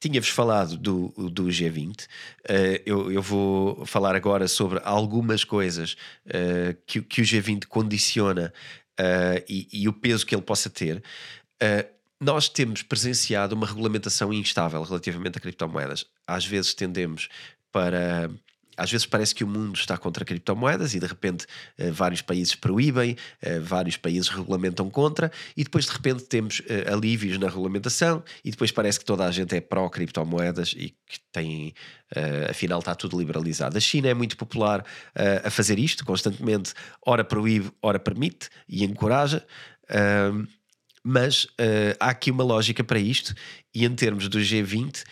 tinha-vos 0.00 0.28
falado 0.28 0.76
do, 0.76 1.08
do 1.30 1.44
G20. 1.46 2.02
Uh, 2.02 2.06
ah, 2.48 2.82
eu, 2.86 3.12
eu, 3.12 3.22
vou 3.22 3.84
falar 3.86 4.14
agora 4.14 4.46
sobre 4.48 4.80
algumas 4.84 5.44
coisas 5.44 5.96
uh, 6.26 6.76
que, 6.86 7.00
que, 7.02 7.20
o 7.20 7.24
G20 7.24 7.66
condiciona 7.66 8.52
uh, 8.98 9.44
e, 9.48 9.68
e, 9.72 9.88
o 9.88 9.92
peso 9.92 10.24
que 10.26 10.34
ele 10.34 10.42
possa 10.42 10.70
ter 10.70 11.02
nós 12.20 12.48
temos 12.48 12.82
presenciado 12.82 13.54
uma 13.54 13.66
regulamentação 13.66 14.32
instável 14.32 14.82
relativamente 14.82 15.38
a 15.38 15.40
criptomoedas. 15.40 16.04
Às 16.26 16.44
vezes 16.44 16.74
tendemos 16.74 17.28
para. 17.72 18.30
Às 18.76 18.92
vezes 18.92 19.04
parece 19.04 19.34
que 19.34 19.42
o 19.42 19.46
mundo 19.46 19.74
está 19.74 19.98
contra 19.98 20.24
criptomoedas 20.24 20.94
e 20.94 21.00
de 21.00 21.06
repente 21.06 21.46
eh, 21.76 21.90
vários 21.90 22.22
países 22.22 22.54
proíbem, 22.54 23.16
eh, 23.42 23.58
vários 23.58 23.96
países 23.96 24.28
regulamentam 24.28 24.88
contra 24.88 25.32
e 25.56 25.64
depois 25.64 25.86
de 25.86 25.90
repente 25.90 26.22
temos 26.26 26.62
eh, 26.68 26.88
alívios 26.88 27.36
na 27.38 27.48
regulamentação 27.48 28.22
e 28.44 28.52
depois 28.52 28.70
parece 28.70 29.00
que 29.00 29.04
toda 29.04 29.26
a 29.26 29.32
gente 29.32 29.52
é 29.56 29.60
pró-criptomoedas 29.60 30.74
e 30.76 30.94
que 31.08 31.18
tem, 31.32 31.74
afinal 32.48 32.78
está 32.78 32.94
tudo 32.94 33.18
liberalizado. 33.18 33.76
A 33.76 33.80
China 33.80 34.06
é 34.06 34.14
muito 34.14 34.36
popular 34.36 34.84
a 35.44 35.50
fazer 35.50 35.76
isto 35.80 36.04
constantemente, 36.04 36.72
ora 37.04 37.24
proíbe, 37.24 37.72
ora 37.82 37.98
permite 37.98 38.48
e 38.68 38.84
encoraja. 38.84 39.44
Mas 41.02 41.44
uh, 41.44 41.96
há 42.00 42.10
aqui 42.10 42.30
uma 42.30 42.44
lógica 42.44 42.82
para 42.82 42.98
isto, 42.98 43.34
e 43.74 43.84
em 43.84 43.94
termos 43.94 44.28
do 44.28 44.38
G20, 44.38 45.00
uh, 45.00 45.04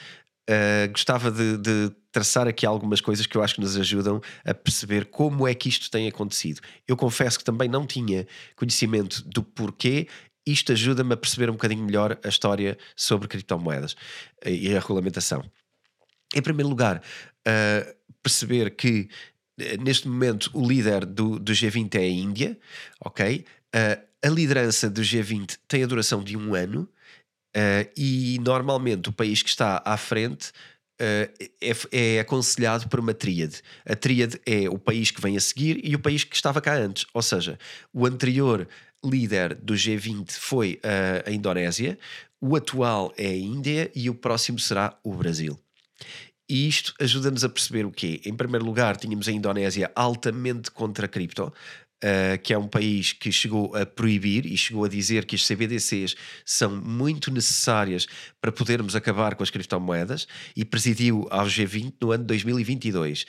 eh, 0.49 0.88
gostava 0.88 1.31
de, 1.31 1.57
de, 1.59 1.90
traçar 2.12 2.49
aqui 2.49 2.64
algumas 2.64 3.01
coisas 3.01 3.27
que 3.27 3.37
eu 3.37 3.42
acho 3.42 3.57
que 3.57 3.61
nos 3.61 3.77
ajudam 3.77 4.22
a 4.44 4.55
perceber 4.55 5.07
como 5.07 5.46
é 5.46 5.55
que 5.55 5.68
isto 5.68 5.90
tem 5.90 6.09
acontecido. 6.09 6.61
Eu 6.88 6.96
confesso 6.96 7.38
que 7.38 7.44
também 7.44 7.68
não 7.68 7.87
tinha 7.87 8.27
conhecimento 8.55 9.22
do 9.29 9.42
porquê. 9.42 10.09
Isto 10.46 10.72
ajuda-me 10.72 11.12
a 11.12 11.16
perceber 11.16 11.51
um 11.51 11.55
bocadinho 11.55 11.85
melhor 11.85 12.18
a 12.22 12.29
história 12.29 12.79
sobre 12.94 13.29
criptomoedas 13.29 13.96
eh, 14.42 14.53
e 14.53 14.77
a 14.77 14.81
regulamentação. 14.81 15.44
Em 16.35 16.40
primeiro 16.40 16.68
lugar, 16.68 17.03
uh, 17.46 17.94
perceber 18.22 18.70
que 18.77 19.09
neste 19.81 20.09
momento 20.09 20.51
o 20.53 20.66
líder 20.66 21.07
do, 21.07 21.38
do 21.38 21.53
G20 21.53 21.94
é 21.94 21.99
a 21.99 22.09
Índia, 22.09 22.59
ok? 23.01 23.44
Uh, 23.75 24.07
a 24.27 24.29
liderança 24.29 24.91
do 24.91 25.03
G20 25.03 25.57
tem 25.69 25.85
a 25.85 25.87
duração 25.87 26.23
de 26.23 26.37
um 26.37 26.53
ano 26.53 26.89
uh, 27.57 27.91
e 27.97 28.39
normalmente 28.41 29.09
o 29.09 29.12
país 29.12 29.41
que 29.43 29.49
está 29.49 29.81
à 29.85 29.97
frente 29.97 30.53
Uh, 30.99 31.29
é, 31.61 31.77
é, 31.93 32.21
aconselhado 32.21 32.89
por 32.89 32.99
uma 32.99 33.12
tríade. 33.12 33.61
A 33.85 33.95
tríade 33.95 34.41
é 34.47 34.67
o 34.67 34.79
país 34.79 35.11
que 35.11 35.21
vem 35.21 35.37
a 35.37 35.41
seguir 35.41 35.79
e 35.85 35.95
o 35.95 35.99
país 35.99 36.25
que 36.25 36.35
estava 36.35 36.59
cá 36.59 36.75
antes. 36.75 37.05
Ou 37.12 37.21
seja, 37.21 37.59
o 37.93 38.07
anterior 38.07 38.67
líder 39.05 39.55
do 39.57 39.75
G20 39.75 40.33
foi 40.33 40.81
uh, 40.83 41.29
a 41.29 41.31
Indonésia, 41.31 41.99
o 42.41 42.57
atual 42.57 43.12
é 43.19 43.27
a 43.27 43.37
Índia 43.37 43.91
e 43.95 44.09
o 44.09 44.15
próximo 44.15 44.59
será 44.59 44.99
o 45.05 45.12
Brasil. 45.12 45.61
E 46.49 46.67
isto 46.67 46.95
ajuda-nos 47.01 47.45
a 47.45 47.49
perceber 47.49 47.85
o 47.85 47.91
quê? 47.91 48.21
Em 48.25 48.35
primeiro 48.35 48.65
lugar, 48.65 48.97
tínhamos 48.97 49.29
a 49.29 49.33
Indonésia 49.33 49.91
altamente 49.95 50.71
contra 50.71 51.07
a 51.07 51.09
cripto, 51.09 51.53
Uh, 52.05 52.37
que 52.43 52.53
é 52.53 52.59
um 52.59 52.69
país 52.69 53.15
que 53.15 53.33
chegou 53.33 53.75
a 53.75 53.87
proibir 53.87 54.45
e 54.45 54.55
chegou 54.55 54.85
a 54.85 54.89
dizer 54.89 55.25
que 55.25 55.35
as 55.35 55.47
CBDCs 55.47 56.15
são 56.45 56.77
muito 56.77 57.31
necessárias 57.31 58.07
para 58.39 58.53
podermos 58.53 58.95
acabar 58.95 59.35
com 59.35 59.43
as 59.43 59.49
criptomoedas 59.49 60.29
e 60.55 60.63
presidiu 60.63 61.27
ao 61.31 61.47
G20 61.47 61.95
no 61.99 62.13
ano 62.13 62.25
de 62.25 62.27
2022. 62.27 63.25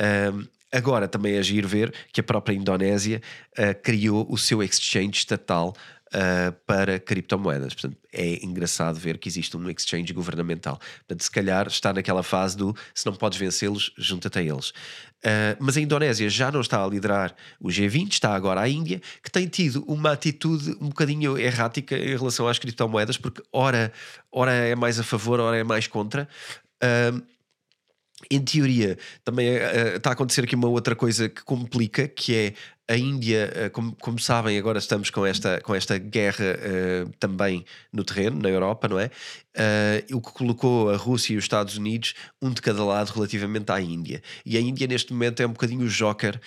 Uh, 0.00 0.48
agora 0.72 1.08
também 1.08 1.34
é 1.34 1.38
agir 1.40 1.66
ver 1.66 1.92
que 2.12 2.20
a 2.20 2.24
própria 2.24 2.54
Indonésia 2.54 3.20
uh, 3.58 3.82
criou 3.82 4.24
o 4.30 4.38
seu 4.38 4.62
exchange 4.62 5.18
estatal 5.18 5.74
uh, 6.12 6.52
para 6.66 6.98
criptomoedas. 6.98 7.74
Portanto, 7.74 7.96
é 8.12 8.44
engraçado 8.44 8.98
ver 8.98 9.18
que 9.18 9.28
existe 9.28 9.56
um 9.56 9.70
exchange 9.70 10.12
governamental. 10.12 10.78
Portanto, 10.98 11.22
se 11.22 11.30
calhar 11.30 11.66
está 11.66 11.92
naquela 11.92 12.22
fase 12.22 12.56
do 12.56 12.76
se 12.94 13.06
não 13.06 13.14
podes 13.14 13.38
vencê-los, 13.38 13.92
junta-te 13.96 14.38
a 14.38 14.42
eles. 14.42 14.70
Uh, 14.70 15.56
mas 15.58 15.76
a 15.76 15.80
Indonésia 15.80 16.28
já 16.28 16.50
não 16.50 16.60
está 16.60 16.82
a 16.82 16.86
liderar 16.86 17.34
o 17.60 17.68
G20, 17.68 18.12
está 18.12 18.34
agora 18.34 18.60
a 18.60 18.68
Índia, 18.68 19.00
que 19.22 19.30
tem 19.30 19.46
tido 19.46 19.84
uma 19.86 20.12
atitude 20.12 20.76
um 20.80 20.88
bocadinho 20.88 21.38
errática 21.38 21.96
em 21.96 22.16
relação 22.16 22.48
às 22.48 22.58
criptomoedas, 22.58 23.16
porque 23.16 23.42
ora, 23.52 23.92
ora 24.30 24.52
é 24.52 24.74
mais 24.74 24.98
a 24.98 25.04
favor, 25.04 25.40
ora 25.40 25.56
é 25.56 25.64
mais 25.64 25.86
contra. 25.86 26.28
Uh, 26.82 27.22
em 28.36 28.40
teoria, 28.40 28.98
também 29.24 29.48
uh, 29.56 29.96
está 29.96 30.10
a 30.10 30.12
acontecer 30.12 30.44
aqui 30.44 30.54
uma 30.54 30.68
outra 30.68 30.94
coisa 30.94 31.28
que 31.28 31.42
complica, 31.42 32.08
que 32.08 32.34
é 32.34 32.54
a 32.88 32.96
Índia, 32.96 33.50
uh, 33.66 33.70
como, 33.70 33.94
como, 33.96 34.18
sabem, 34.18 34.58
agora 34.58 34.78
estamos 34.78 35.10
com 35.10 35.24
esta, 35.24 35.60
com 35.60 35.74
esta 35.74 35.98
guerra 35.98 36.44
uh, 36.44 37.10
também 37.18 37.64
no 37.92 38.04
terreno, 38.04 38.40
na 38.40 38.48
Europa, 38.48 38.88
não 38.88 38.98
é? 38.98 39.10
o 40.14 40.18
que 40.18 40.32
colocou 40.32 40.88
a 40.88 40.96
Rússia 40.96 41.34
e 41.34 41.36
os 41.36 41.44
Estados 41.44 41.76
Unidos 41.76 42.14
um 42.40 42.50
de 42.50 42.62
cada 42.62 42.82
lado 42.82 43.10
relativamente 43.10 43.70
à 43.70 43.78
Índia. 43.78 44.22
E 44.46 44.56
a 44.56 44.60
Índia, 44.60 44.86
neste 44.86 45.12
momento, 45.12 45.42
é 45.42 45.46
um 45.46 45.52
bocadinho 45.52 45.84
o 45.84 45.88
joker 45.88 46.40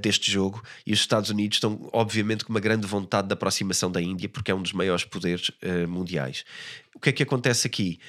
deste 0.00 0.32
jogo, 0.32 0.62
e 0.86 0.94
os 0.94 1.00
Estados 1.00 1.28
Unidos 1.28 1.56
estão, 1.56 1.86
obviamente, 1.92 2.46
com 2.46 2.54
uma 2.54 2.60
grande 2.60 2.86
vontade 2.86 3.28
de 3.28 3.34
aproximação 3.34 3.92
da 3.92 4.00
Índia, 4.00 4.26
porque 4.26 4.50
é 4.50 4.54
um 4.54 4.62
dos 4.62 4.72
maiores 4.72 5.04
poderes 5.04 5.50
mundiais. 5.86 6.46
O 6.94 6.98
que 6.98 7.10
é 7.10 7.12
que 7.12 7.22
acontece 7.22 7.66
aqui? 7.66 8.00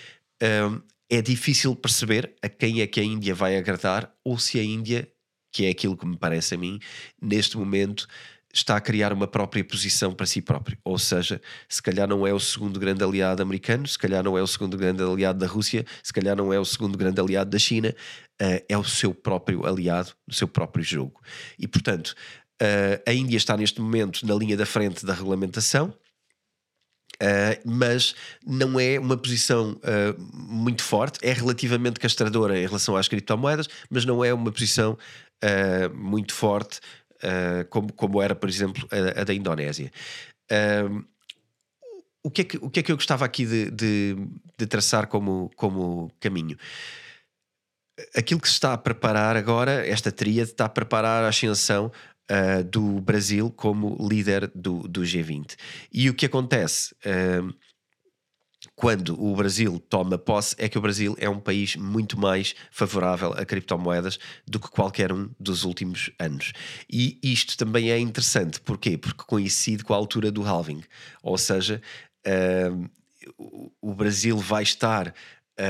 É 1.09 1.21
difícil 1.21 1.75
perceber 1.75 2.35
a 2.41 2.49
quem 2.49 2.81
é 2.81 2.87
que 2.87 2.99
a 2.99 3.03
Índia 3.03 3.33
vai 3.33 3.57
agradar 3.57 4.13
ou 4.23 4.37
se 4.37 4.59
a 4.59 4.63
Índia, 4.63 5.07
que 5.51 5.65
é 5.65 5.69
aquilo 5.69 5.97
que 5.97 6.05
me 6.05 6.17
parece 6.17 6.55
a 6.55 6.57
mim, 6.57 6.79
neste 7.21 7.57
momento 7.57 8.07
está 8.53 8.75
a 8.75 8.81
criar 8.81 9.13
uma 9.13 9.27
própria 9.27 9.63
posição 9.63 10.13
para 10.13 10.25
si 10.25 10.41
próprio. 10.41 10.77
Ou 10.83 10.97
seja, 10.97 11.41
se 11.69 11.81
calhar 11.81 12.07
não 12.07 12.25
é 12.25 12.33
o 12.33 12.39
segundo 12.39 12.79
grande 12.79 13.03
aliado 13.03 13.41
americano, 13.41 13.87
se 13.87 13.97
calhar 13.97 14.23
não 14.23 14.37
é 14.37 14.41
o 14.41 14.47
segundo 14.47 14.77
grande 14.77 15.03
aliado 15.03 15.39
da 15.39 15.47
Rússia, 15.47 15.85
se 16.01 16.11
calhar 16.11 16.35
não 16.35 16.51
é 16.51 16.59
o 16.59 16.65
segundo 16.65 16.97
grande 16.97 17.21
aliado 17.21 17.49
da 17.49 17.59
China, 17.59 17.93
uh, 18.41 18.63
é 18.67 18.77
o 18.77 18.83
seu 18.83 19.13
próprio 19.13 19.65
aliado 19.65 20.13
no 20.27 20.33
seu 20.33 20.47
próprio 20.47 20.83
jogo. 20.83 21.21
E 21.57 21.67
portanto, 21.67 22.15
Uh, 22.59 22.97
a 23.07 23.13
Índia 23.13 23.37
está 23.37 23.55
neste 23.55 23.79
momento 23.79 24.25
na 24.25 24.33
linha 24.33 24.57
da 24.57 24.65
frente 24.65 25.05
da 25.05 25.13
regulamentação. 25.13 25.93
Uh, 27.21 27.57
mas 27.65 28.13
não 28.45 28.79
é 28.79 28.99
uma 28.99 29.17
posição 29.17 29.71
uh, 29.71 30.21
muito 30.31 30.83
forte, 30.83 31.19
é 31.23 31.33
relativamente 31.33 31.99
castradora 31.99 32.59
em 32.59 32.65
relação 32.67 32.95
às 32.95 33.07
criptomoedas, 33.07 33.67
mas 33.89 34.05
não 34.05 34.23
é 34.23 34.31
uma 34.31 34.51
posição 34.51 34.95
uh, 35.43 35.95
muito 35.95 36.33
forte 36.33 36.79
como, 37.71 37.91
como 37.93 38.21
era, 38.21 38.35
por 38.35 38.47
exemplo, 38.47 38.87
a, 38.91 39.21
a 39.21 39.23
da 39.23 39.33
Indonésia. 39.33 39.91
o, 42.23 42.29
que 42.29 42.41
é 42.41 42.43
que, 42.43 42.57
o 42.57 42.69
que 42.69 42.79
é 42.79 42.83
que 42.83 42.91
eu 42.91 42.95
gostava 42.95 43.25
aqui 43.25 43.43
de, 43.43 43.71
de, 43.71 44.15
de 44.55 44.67
traçar 44.67 45.07
como, 45.07 45.49
como 45.55 46.11
caminho? 46.19 46.55
Aquilo 48.15 48.39
que 48.39 48.47
se 48.47 48.53
está 48.53 48.71
a 48.71 48.77
preparar 48.77 49.35
agora, 49.35 49.83
esta 49.87 50.11
tríade 50.11 50.51
está 50.51 50.65
a 50.65 50.69
preparar 50.69 51.23
a 51.23 51.29
ascensão 51.29 51.91
uh, 52.31 52.63
do 52.63 53.01
Brasil 53.01 53.51
como 53.51 53.97
líder 54.07 54.51
do, 54.53 54.87
do 54.87 55.01
G20. 55.01 55.55
E 55.91 56.09
o 56.09 56.13
que 56.13 56.25
acontece 56.25 56.93
uh, 57.05 57.53
quando 58.75 59.21
o 59.21 59.35
Brasil 59.35 59.79
toma 59.89 60.17
posse 60.17 60.55
é 60.57 60.67
que 60.67 60.77
o 60.77 60.81
Brasil 60.81 61.15
é 61.19 61.29
um 61.29 61.39
país 61.39 61.75
muito 61.75 62.19
mais 62.19 62.55
favorável 62.71 63.33
a 63.33 63.45
criptomoedas 63.45 64.19
do 64.45 64.59
que 64.59 64.69
qualquer 64.69 65.11
um 65.11 65.29
dos 65.39 65.63
últimos 65.63 66.11
anos. 66.19 66.53
E 66.89 67.19
isto 67.23 67.57
também 67.57 67.91
é 67.91 67.99
interessante, 67.99 68.59
porquê? 68.59 68.97
Porque 68.97 69.23
coincide 69.23 69.83
com 69.83 69.93
a 69.93 69.97
altura 69.97 70.31
do 70.31 70.43
halving, 70.43 70.83
ou 71.23 71.37
seja, 71.37 71.81
uh, 72.27 72.89
o 73.81 73.93
Brasil 73.93 74.37
vai 74.37 74.63
estar 74.63 75.13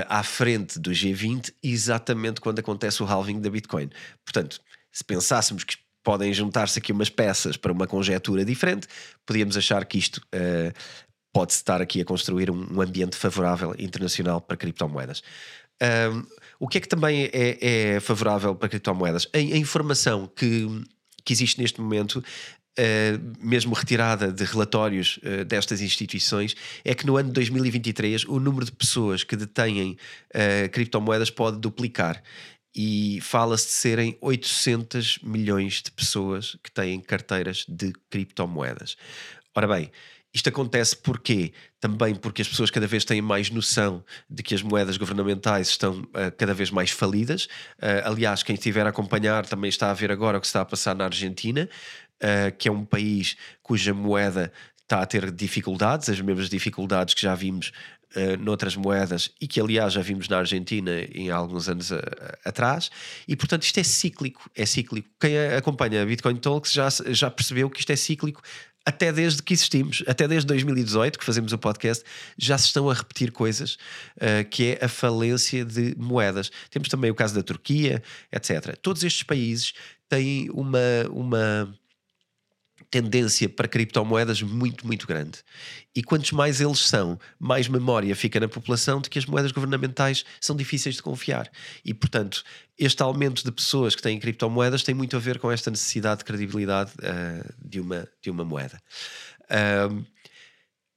à 0.10 0.22
frente 0.22 0.78
do 0.80 0.92
G20 0.92 1.54
exatamente 1.64 2.42
quando 2.42 2.60
acontece 2.60 3.02
o 3.02 3.06
halving 3.06 3.40
da 3.40 3.50
Bitcoin. 3.50 3.90
Portanto, 4.24 4.60
se 4.92 5.04
pensássemos 5.04 5.64
que 5.64 5.78
podem 6.08 6.34
juntar-se 6.34 6.80
aqui 6.80 6.94
umas 6.94 7.10
peças 7.10 7.58
para 7.58 7.70
uma 7.70 7.86
conjetura 7.86 8.46
diferente, 8.46 8.88
podíamos 9.26 9.58
achar 9.58 9.84
que 9.84 9.98
isto 9.98 10.22
uh, 10.34 10.72
pode-se 11.34 11.58
estar 11.58 11.82
aqui 11.82 12.00
a 12.00 12.06
construir 12.06 12.50
um, 12.50 12.66
um, 12.76 12.82
ambiente 12.82 13.18
favorável 13.18 13.76
internacional 13.78 14.40
para 14.40 14.56
criptomoedas. 14.56 15.22
Um, 15.84 16.24
o 16.62 16.66
que 16.66 16.78
é 16.78 16.82
que 16.82 16.88
também 16.88 17.30
é, 17.34 17.58
é 17.96 18.00
favorável 18.00 18.56
para 18.56 18.70
criptomoedas? 18.70 19.28
A, 19.34 19.38
a, 19.38 19.58
informação 19.58 20.32
que, 20.34 20.66
que 21.26 21.34
existe 21.34 21.60
neste 21.60 21.82
momento 21.82 22.24
Uh, 22.80 23.18
mesmo 23.42 23.74
retirada 23.74 24.32
de 24.32 24.44
relatórios 24.44 25.20
uh, 25.24 25.44
destas 25.44 25.82
instituições, 25.82 26.56
é 26.86 26.94
que 26.94 27.08
no 27.08 27.18
ano 27.18 27.30
de 27.30 27.34
2023 27.34 28.26
o 28.26 28.40
número 28.40 28.64
de 28.64 28.72
pessoas 28.72 29.24
que 29.24 29.36
detêm 29.36 29.98
criptomoedas 30.72 31.32
pode 31.32 31.58
duplicar 31.58 32.22
e 32.78 33.20
fala-se 33.22 33.66
de 33.66 33.72
serem 33.72 34.18
800 34.22 35.18
milhões 35.24 35.82
de 35.82 35.92
pessoas 35.92 36.56
que 36.64 36.72
têm 36.72 37.02
carteiras 37.02 37.66
de 37.68 37.92
criptomoedas. 38.08 38.96
Ora 39.56 39.68
bem, 39.68 39.92
isto 40.32 40.50
acontece 40.50 40.96
porquê? 40.96 41.54
Também 41.80 42.14
porque 42.14 42.44
as 42.44 42.48
pessoas 42.48 42.70
cada 42.70 42.86
vez 42.86 43.04
têm 43.04 43.20
mais 43.20 43.50
noção 43.50 44.06
de 44.30 44.44
que 44.44 44.54
as 44.54 44.62
moedas 44.62 44.96
governamentais 44.96 45.70
estão 45.70 46.02
uh, 46.02 46.32
cada 46.38 46.54
vez 46.54 46.70
mais 46.70 46.92
falidas. 46.92 47.46
Uh, 47.82 48.06
aliás, 48.06 48.44
quem 48.44 48.54
estiver 48.54 48.86
a 48.86 48.90
acompanhar 48.90 49.48
também 49.48 49.70
está 49.70 49.90
a 49.90 49.96
ver 49.96 50.12
agora 50.12 50.38
o 50.38 50.42
que 50.42 50.46
está 50.46 50.62
a 50.62 50.66
passar 50.66 50.96
na 50.96 51.06
Argentina, 51.06 51.68
uh, 52.22 52.56
que 52.56 52.68
é 52.68 52.72
um 52.72 52.86
país 52.86 53.36
cuja 53.64 53.92
moeda 53.92 54.54
está 54.84 55.02
a 55.02 55.06
ter 55.06 55.32
dificuldades, 55.32 56.08
as 56.10 56.22
mesmas 56.22 56.50
dificuldades 56.50 57.16
que 57.16 57.22
já 57.22 57.34
vimos 57.34 57.72
uh, 58.16 58.38
noutras 58.44 58.76
moedas 58.76 59.32
e 59.40 59.48
que, 59.48 59.60
aliás, 59.60 59.94
já 59.94 60.02
vimos 60.02 60.28
na 60.28 60.40
Argentina 60.40 60.92
em 61.14 61.30
alguns 61.30 61.70
anos 61.70 61.92
a, 61.92 61.98
a, 61.98 62.50
atrás. 62.50 62.90
E, 63.28 63.36
portanto, 63.36 63.64
isto 63.64 63.80
é 63.80 63.84
cíclico. 63.84 64.50
É 64.56 64.66
cíclico. 64.66 65.10
Quem 65.20 65.38
acompanha 65.58 66.02
a 66.02 66.06
Bitcoin 66.06 66.36
Talks 66.38 66.72
já, 66.72 66.88
já 67.10 67.30
percebeu 67.30 67.70
que 67.70 67.80
isto 67.80 67.92
é 67.92 67.96
cíclico 67.96 68.42
até 68.88 69.12
desde 69.12 69.44
que 69.44 69.54
existimos, 69.54 70.02
até 70.08 70.30
desde 70.30 70.48
2018 70.48 71.20
que 71.20 71.26
fazemos 71.26 71.52
o 71.52 71.58
podcast, 71.58 72.06
já 72.38 72.58
se 72.58 72.68
estão 72.68 72.90
a 72.90 72.94
repetir 72.94 73.34
coisas, 73.34 73.74
uh, 74.16 74.48
que 74.50 74.78
é 74.80 74.86
a 74.86 74.88
falência 74.88 75.66
de 75.66 75.94
moedas. 75.98 76.50
Temos 76.72 76.88
também 76.88 77.12
o 77.12 77.16
caso 77.16 77.36
da 77.36 77.44
Turquia, 77.44 78.02
etc. 78.32 78.78
Todos 78.82 79.04
estes 79.04 79.24
países 79.24 79.74
têm 80.08 80.50
uma, 80.52 80.80
uma 81.12 81.78
tendência 82.90 83.50
para 83.50 83.68
criptomoedas 83.68 84.42
muito, 84.42 84.86
muito 84.86 85.06
grande. 85.06 85.40
E 85.96 86.04
quantos 86.04 86.32
mais 86.32 86.62
eles 86.62 86.80
são, 86.80 87.20
mais 87.40 87.68
memória 87.68 88.16
fica 88.16 88.40
na 88.40 88.48
população 88.48 89.02
de 89.02 89.10
que 89.10 89.20
as 89.20 89.26
moedas 89.26 89.52
governamentais 89.52 90.24
são 90.40 90.56
difíceis 90.56 90.96
de 90.96 91.02
confiar. 91.02 91.50
E, 91.84 91.94
portanto, 91.94 92.44
este 92.78 93.02
aumento 93.02 93.44
de 93.44 93.52
pessoas 93.52 93.96
que 93.96 94.02
têm 94.02 94.20
criptomoedas 94.20 94.84
tem 94.84 94.96
muito 94.96 95.16
a 95.16 95.20
ver 95.20 95.40
com 95.40 95.52
esta 95.52 95.72
necessidade 95.72 96.20
de 96.20 96.26
credibilidade 96.26 96.92
uh, 97.00 97.54
de, 97.64 97.80
uma, 97.80 98.08
de 98.22 98.30
uma 98.30 98.46
moeda. 98.46 98.80
Uh, 99.44 100.06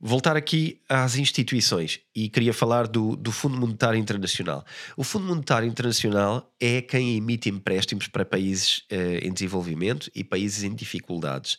voltar 0.01 0.37
aqui 0.37 0.81
às 0.89 1.17
instituições 1.17 2.01
e 2.15 2.29
queria 2.29 2.55
falar 2.55 2.87
do, 2.87 3.15
do, 3.17 3.31
Fundo 3.31 3.59
Monetário 3.59 3.99
Internacional. 3.99 4.65
O 4.97 5.05
Fundo 5.05 5.27
Monetário 5.27 5.69
Internacional 5.69 6.51
é 6.59 6.81
quem 6.81 7.17
emite 7.17 7.51
empréstimos 7.51 8.09
para 8.09 8.25
países 8.25 8.79
uh, 8.91 9.27
em 9.27 9.33
desenvolvimento 9.33 10.11
e 10.15 10.25
países 10.25 10.63
em 10.63 10.75
dificuldades. 10.75 11.59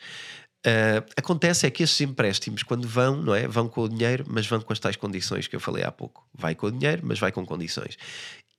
Uh, 0.65 1.05
acontece 1.15 1.65
é 1.65 1.71
que 1.71 1.83
esses 1.83 1.99
empréstimos, 2.01 2.63
quando 2.63 2.87
vão, 2.87 3.15
não 3.15 3.33
é? 3.33 3.47
Vão 3.47 3.67
com 3.67 3.81
o 3.81 3.89
dinheiro, 3.89 4.25
mas 4.27 4.47
vão 4.47 4.61
com 4.61 4.73
as 4.73 4.79
tais 4.79 4.95
condições 4.95 5.47
que 5.47 5.55
eu 5.55 5.59
falei 5.59 5.83
há 5.83 5.91
pouco. 5.91 6.27
Vai 6.33 6.55
com 6.55 6.67
o 6.67 6.71
dinheiro, 6.71 7.01
mas 7.05 7.19
vai 7.19 7.31
com 7.31 7.45
condições. 7.45 7.97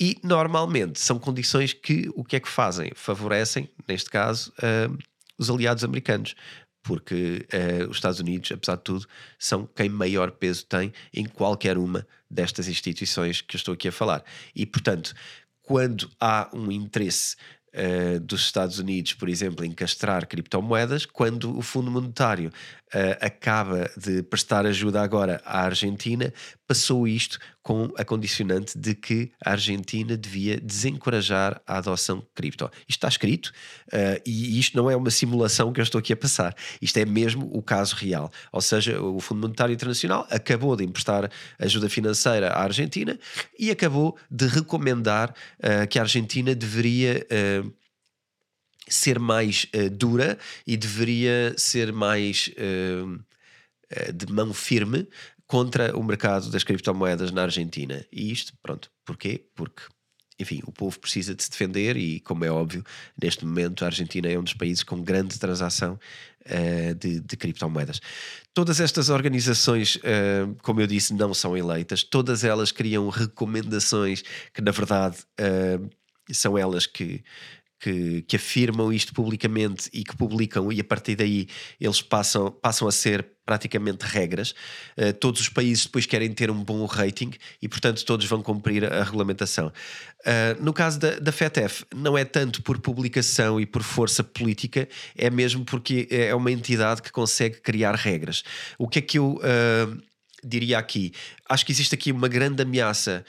E 0.00 0.18
normalmente 0.22 0.98
são 0.98 1.18
condições 1.18 1.72
que 1.72 2.10
o 2.14 2.24
que 2.24 2.36
é 2.36 2.40
que 2.40 2.48
fazem? 2.48 2.90
Favorecem, 2.94 3.68
neste 3.86 4.10
caso, 4.10 4.52
uh, 4.58 4.96
os 5.38 5.50
aliados 5.50 5.84
americanos 5.84 6.34
porque 6.82 7.46
uh, 7.52 7.88
os 7.88 7.96
Estados 7.96 8.20
Unidos, 8.20 8.50
apesar 8.52 8.76
de 8.76 8.82
tudo, 8.82 9.06
são 9.38 9.68
quem 9.74 9.88
maior 9.88 10.30
peso 10.30 10.66
tem 10.66 10.92
em 11.12 11.24
qualquer 11.24 11.78
uma 11.78 12.06
destas 12.30 12.68
instituições 12.68 13.40
que 13.40 13.56
eu 13.56 13.58
estou 13.58 13.74
aqui 13.74 13.88
a 13.88 13.92
falar. 13.92 14.24
E, 14.54 14.66
portanto, 14.66 15.14
quando 15.62 16.10
há 16.20 16.50
um 16.52 16.70
interesse 16.72 17.36
uh, 17.74 18.20
dos 18.20 18.40
Estados 18.42 18.78
Unidos, 18.78 19.14
por 19.14 19.28
exemplo, 19.28 19.64
em 19.64 19.72
castrar 19.72 20.26
criptomoedas, 20.26 21.06
quando 21.06 21.56
o 21.56 21.62
Fundo 21.62 21.90
Monetário 21.90 22.48
uh, 22.48 23.24
acaba 23.24 23.90
de 23.96 24.22
prestar 24.22 24.66
ajuda 24.66 25.00
agora 25.00 25.40
à 25.44 25.62
Argentina, 25.62 26.32
passou 26.72 27.06
isto 27.06 27.38
com 27.62 27.92
a 27.98 28.04
condicionante 28.04 28.78
de 28.78 28.94
que 28.94 29.30
a 29.44 29.50
Argentina 29.50 30.16
devia 30.16 30.58
desencorajar 30.58 31.60
a 31.66 31.76
adoção 31.76 32.20
de 32.20 32.26
cripto. 32.34 32.64
Isto 32.88 32.96
está 32.96 33.08
escrito 33.08 33.48
uh, 33.88 34.22
e 34.24 34.58
isto 34.58 34.74
não 34.74 34.90
é 34.90 34.96
uma 34.96 35.10
simulação 35.10 35.70
que 35.70 35.78
eu 35.78 35.82
estou 35.82 35.98
aqui 35.98 36.14
a 36.14 36.16
passar. 36.16 36.56
Isto 36.80 36.96
é 36.96 37.04
mesmo 37.04 37.46
o 37.52 37.62
caso 37.62 37.94
real. 37.94 38.32
Ou 38.50 38.62
seja, 38.62 38.98
o 39.02 39.20
Fundo 39.20 39.42
Monetário 39.42 39.74
Internacional 39.74 40.26
acabou 40.30 40.74
de 40.74 40.82
emprestar 40.82 41.30
ajuda 41.58 41.90
financeira 41.90 42.48
à 42.48 42.62
Argentina 42.62 43.18
e 43.58 43.70
acabou 43.70 44.16
de 44.30 44.46
recomendar 44.46 45.34
uh, 45.58 45.86
que 45.86 45.98
a 45.98 46.02
Argentina 46.02 46.54
deveria. 46.54 47.26
Uh, 47.30 47.70
ser 48.88 49.18
mais 49.18 49.64
dura 49.92 50.36
e 50.66 50.76
deveria 50.76 51.54
ser 51.56 51.92
mais 51.92 52.50
de 54.12 54.32
mão 54.32 54.52
firme 54.52 55.06
contra 55.52 55.94
o 55.94 56.02
mercado 56.02 56.50
das 56.50 56.64
criptomoedas 56.64 57.30
na 57.30 57.42
Argentina. 57.42 58.02
E 58.10 58.32
isto, 58.32 58.54
pronto, 58.62 58.90
porquê? 59.04 59.44
Porque, 59.54 59.82
enfim, 60.40 60.62
o 60.66 60.72
povo 60.72 60.98
precisa 60.98 61.34
de 61.34 61.42
se 61.42 61.50
defender 61.50 61.94
e, 61.94 62.20
como 62.20 62.42
é 62.42 62.50
óbvio, 62.50 62.82
neste 63.22 63.44
momento 63.44 63.84
a 63.84 63.88
Argentina 63.88 64.32
é 64.32 64.38
um 64.38 64.42
dos 64.42 64.54
países 64.54 64.82
com 64.82 65.02
grande 65.02 65.38
transação 65.38 66.00
uh, 66.46 66.94
de, 66.94 67.20
de, 67.20 67.36
criptomoedas. 67.36 68.00
Todas 68.54 68.80
estas 68.80 69.10
organizações, 69.10 69.96
uh, 69.96 70.56
como 70.62 70.80
eu 70.80 70.86
disse, 70.86 71.12
não 71.12 71.34
são 71.34 71.54
eleitas, 71.54 72.02
todas 72.02 72.44
elas 72.44 72.72
criam 72.72 73.10
recomendações 73.10 74.22
que, 74.54 74.62
na 74.62 74.70
verdade, 74.70 75.18
uh, 75.38 75.86
são 76.32 76.56
elas 76.56 76.86
que 76.86 77.22
que, 77.82 78.22
que, 78.22 78.36
afirmam 78.36 78.92
isto 78.92 79.12
publicamente 79.12 79.90
e 79.92 80.04
que 80.04 80.16
publicam, 80.16 80.70
e 80.70 80.78
a 80.78 80.84
partir 80.84 81.16
daí 81.16 81.48
eles 81.80 82.00
passam, 82.00 82.48
passam 82.48 82.86
a 82.86 82.92
ser 82.92 83.26
praticamente 83.44 84.04
regras. 84.06 84.54
Uh, 84.96 85.12
todos 85.12 85.40
os 85.40 85.48
países 85.48 85.86
depois 85.86 86.06
querem 86.06 86.32
ter 86.32 86.48
um 86.48 86.62
bom 86.62 86.86
rating 86.86 87.32
e, 87.60 87.68
portanto, 87.68 88.04
todos 88.04 88.24
vão 88.26 88.40
cumprir 88.40 88.84
a, 88.84 89.02
regulamentação. 89.02 89.66
Uh, 89.66 90.62
no 90.62 90.72
caso 90.72 91.00
da, 91.00 91.18
da 91.18 91.32
FETF, 91.32 91.84
não 91.92 92.16
é 92.16 92.24
tanto 92.24 92.62
por 92.62 92.78
publicação 92.78 93.60
e 93.60 93.66
por 93.66 93.82
força 93.82 94.22
política, 94.22 94.88
é 95.16 95.28
mesmo 95.28 95.64
porque 95.64 96.06
é 96.08 96.32
uma 96.36 96.52
entidade 96.52 97.02
que 97.02 97.10
consegue 97.10 97.60
criar 97.60 97.96
regras. 97.96 98.44
O 98.78 98.86
que 98.86 99.00
é 99.00 99.02
que 99.02 99.18
eu. 99.18 99.40
Uh, 99.42 100.00
diria 100.44 100.76
aqui, 100.76 101.12
acho 101.48 101.64
que 101.64 101.70
existe 101.70 101.94
aqui 101.94 102.10
uma 102.10 102.26
grande 102.26 102.60
ameaça 102.64 103.24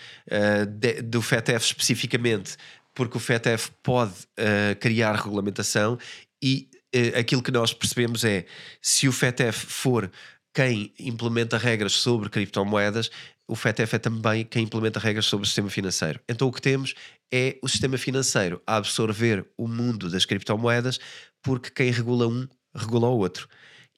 de, 0.67 0.99
do 1.03 1.21
FETF 1.21 1.63
especificamente 1.63 2.57
porque 2.93 3.17
o 3.17 3.19
FETF 3.19 3.71
pode 3.81 4.13
uh, 4.39 4.75
criar 4.79 5.15
regulamentação 5.15 5.97
e 6.41 6.69
uh, 6.95 7.19
aquilo 7.19 7.41
que 7.41 7.51
nós 7.51 7.73
percebemos 7.73 8.23
é 8.23 8.45
se 8.81 9.07
o 9.07 9.11
FETF 9.11 9.65
for 9.65 10.11
quem 10.53 10.93
implementa 10.99 11.57
regras 11.57 11.93
sobre 11.93 12.29
criptomoedas, 12.29 13.09
o 13.47 13.55
FETF 13.55 13.95
é 13.95 13.99
também 13.99 14.45
quem 14.45 14.63
implementa 14.63 14.99
regras 14.99 15.25
sobre 15.25 15.43
o 15.43 15.47
sistema 15.47 15.69
financeiro. 15.69 16.19
Então 16.29 16.47
o 16.47 16.51
que 16.51 16.61
temos 16.61 16.93
é 17.33 17.57
o 17.61 17.67
sistema 17.67 17.97
financeiro 17.97 18.61
a 18.65 18.77
absorver 18.77 19.45
o 19.57 19.67
mundo 19.67 20.09
das 20.09 20.25
criptomoedas, 20.25 20.99
porque 21.41 21.69
quem 21.69 21.91
regula 21.91 22.27
um 22.27 22.47
regula 22.75 23.09
o 23.09 23.17
outro. 23.17 23.47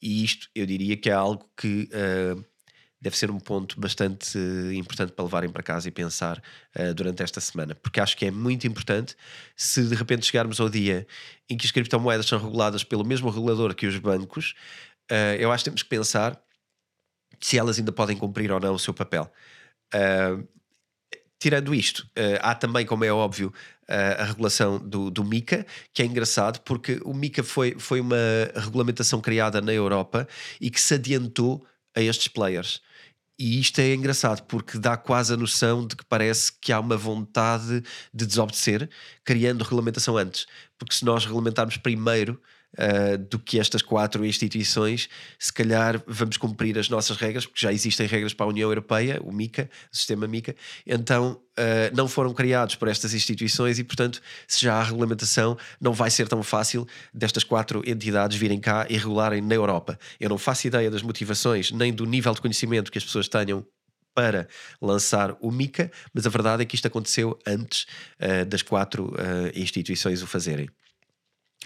E 0.01 0.23
isto 0.23 0.49
eu 0.55 0.65
diria 0.65 0.97
que 0.97 1.09
é 1.09 1.13
algo 1.13 1.49
que 1.57 1.89
uh, 1.91 2.45
deve 3.05 3.17
ser 3.17 3.29
um 3.29 3.39
ponto 3.39 3.79
bastante 3.79 4.37
uh, 4.37 4.73
importante 4.73 5.11
para 5.11 5.23
levarem 5.23 5.49
para 5.49 5.61
casa 5.61 5.87
e 5.87 5.91
pensar 5.91 6.41
uh, 6.75 6.93
durante 6.93 7.21
esta 7.21 7.39
semana, 7.39 7.75
porque 7.75 7.99
acho 7.99 8.17
que 8.17 8.25
é 8.25 8.31
muito 8.31 8.65
importante 8.65 9.15
se 9.55 9.83
de 9.83 9.95
repente 9.95 10.25
chegarmos 10.25 10.59
ao 10.59 10.67
dia 10.67 11.05
em 11.47 11.55
que 11.55 11.65
as 11.65 11.71
criptomoedas 11.71 12.25
são 12.25 12.39
reguladas 12.39 12.83
pelo 12.83 13.05
mesmo 13.05 13.29
regulador 13.29 13.75
que 13.75 13.85
os 13.85 13.97
bancos, 13.97 14.55
eu 15.39 15.51
acho 15.51 15.63
que 15.63 15.69
temos 15.69 15.83
que 15.83 15.89
pensar 15.89 16.41
se 17.39 17.59
elas 17.59 17.77
ainda 17.77 17.91
podem 17.91 18.17
cumprir 18.17 18.51
ou 18.51 18.59
não 18.59 18.73
o 18.73 18.79
seu 18.79 18.91
papel. 18.91 19.31
Uh, 19.93 20.47
tirando 21.39 21.75
isto, 21.75 21.99
uh, 22.17 22.39
há 22.41 22.55
também, 22.55 22.85
como 22.85 23.05
é 23.05 23.11
óbvio, 23.11 23.53
uh, 23.83 24.21
a 24.21 24.23
regulação 24.23 24.79
do, 24.79 25.11
do, 25.11 25.23
MICA, 25.23 25.65
que 25.93 26.01
é 26.01 26.05
engraçado 26.05 26.59
porque 26.61 26.99
o 27.03 27.13
MICA 27.13 27.43
foi, 27.43 27.75
foi 27.77 28.01
uma 28.01 28.17
regulamentação 28.55 29.21
criada 29.21 29.61
na 29.61 29.73
Europa 29.73 30.27
e 30.59 30.71
que 30.71 30.81
se 30.81 30.95
adiantou 30.95 31.65
a 31.95 32.01
estes 32.01 32.27
players. 32.27 32.81
E 33.37 33.59
isto 33.59 33.79
é 33.79 33.93
engraçado 33.93 34.43
porque 34.43 34.77
dá 34.77 34.95
quase 34.95 35.33
a 35.33 35.37
noção 35.37 35.85
de 35.85 35.95
que 35.95 36.05
parece 36.05 36.53
que 36.61 36.71
há 36.71 36.79
uma 36.79 36.95
vontade 36.95 37.83
de 38.13 38.25
desobedecer, 38.25 38.89
criando 39.25 39.63
regulamentação 39.63 40.15
antes. 40.17 40.45
Porque 40.77 40.95
se 40.95 41.03
nós 41.03 41.25
regulamentarmos 41.25 41.75
primeiro 41.77 42.41
uh, 42.75 43.17
do 43.17 43.39
que 43.39 43.59
estas 43.59 43.81
quatro 43.81 44.25
instituições, 44.25 45.09
se 45.39 45.51
calhar 45.51 46.01
vamos 46.07 46.37
cumprir 46.37 46.77
as 46.77 46.89
nossas 46.89 47.17
regras, 47.17 47.45
porque 47.45 47.61
já 47.61 47.71
existem 47.71 48.07
regras 48.07 48.33
para 48.33 48.45
a 48.45 48.49
União 48.49 48.69
Europeia, 48.69 49.19
o 49.23 49.31
MICA, 49.31 49.69
o 49.91 49.95
sistema 49.95 50.27
MICA, 50.27 50.55
então 50.85 51.41
uh, 51.57 51.95
não 51.95 52.07
foram 52.07 52.33
criados 52.33 52.75
por 52.75 52.87
estas 52.87 53.13
instituições 53.13 53.79
e, 53.79 53.83
portanto, 53.83 54.21
se 54.47 54.63
já 54.63 54.75
há 54.75 54.83
regulamentação, 54.83 55.57
não 55.79 55.93
vai 55.93 56.09
ser 56.09 56.27
tão 56.27 56.43
fácil 56.43 56.87
destas 57.13 57.43
quatro 57.43 57.81
entidades 57.85 58.37
virem 58.37 58.59
cá 58.59 58.85
e 58.89 58.97
regularem 58.97 59.41
na 59.41 59.55
Europa. 59.55 59.97
Eu 60.19 60.29
não 60.29 60.37
faço 60.37 60.67
ideia 60.67 60.89
das 60.91 61.01
motivações 61.01 61.71
nem 61.71 61.93
do 61.93 62.05
nível 62.05 62.33
de 62.33 62.41
conhecimento 62.41 62.91
que 62.91 62.97
as 62.97 63.03
pessoas 63.03 63.27
tenham 63.27 63.65
para 64.15 64.47
lançar 64.81 65.35
o 65.41 65.51
MICA, 65.51 65.91
mas 66.13 66.25
a 66.25 66.29
verdade 66.29 66.63
é 66.63 66.65
que 66.65 66.75
isto 66.75 66.87
aconteceu 66.87 67.37
antes 67.45 67.85
uh, 68.19 68.45
das 68.45 68.61
quatro 68.61 69.07
uh, 69.07 69.51
instituições 69.53 70.21
o 70.21 70.27
fazerem. 70.27 70.69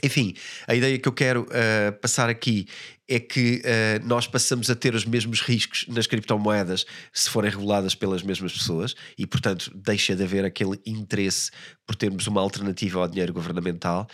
Enfim, 0.04 0.34
a 0.68 0.76
ideia 0.76 0.98
que 0.98 1.08
eu 1.08 1.14
quero 1.14 1.42
uh, 1.44 1.92
passar 2.00 2.30
aqui 2.30 2.68
é 3.08 3.20
que 3.20 3.62
uh, 3.66 4.08
nós 4.08 4.28
passamos 4.28 4.70
a 4.70 4.76
ter 4.76 4.94
os 4.94 5.04
mesmos 5.04 5.42
riscos 5.42 5.86
nas 5.88 6.08
criptomoedas 6.08 6.86
se 7.12 7.30
forem 7.30 7.50
reguladas 7.50 7.96
pelas 7.96 8.22
mesmas 8.22 8.54
pessoas 8.54 8.96
e, 9.18 9.26
portanto, 9.26 9.72
deixa 9.76 10.16
de 10.16 10.24
haver 10.24 10.46
aquele 10.46 10.80
interesse 10.86 11.52
por 11.86 11.96
termos 11.96 12.28
uma 12.28 12.40
alternativa 12.40 13.00
ao 13.00 13.08
dinheiro 13.08 13.34
governamental. 13.34 14.08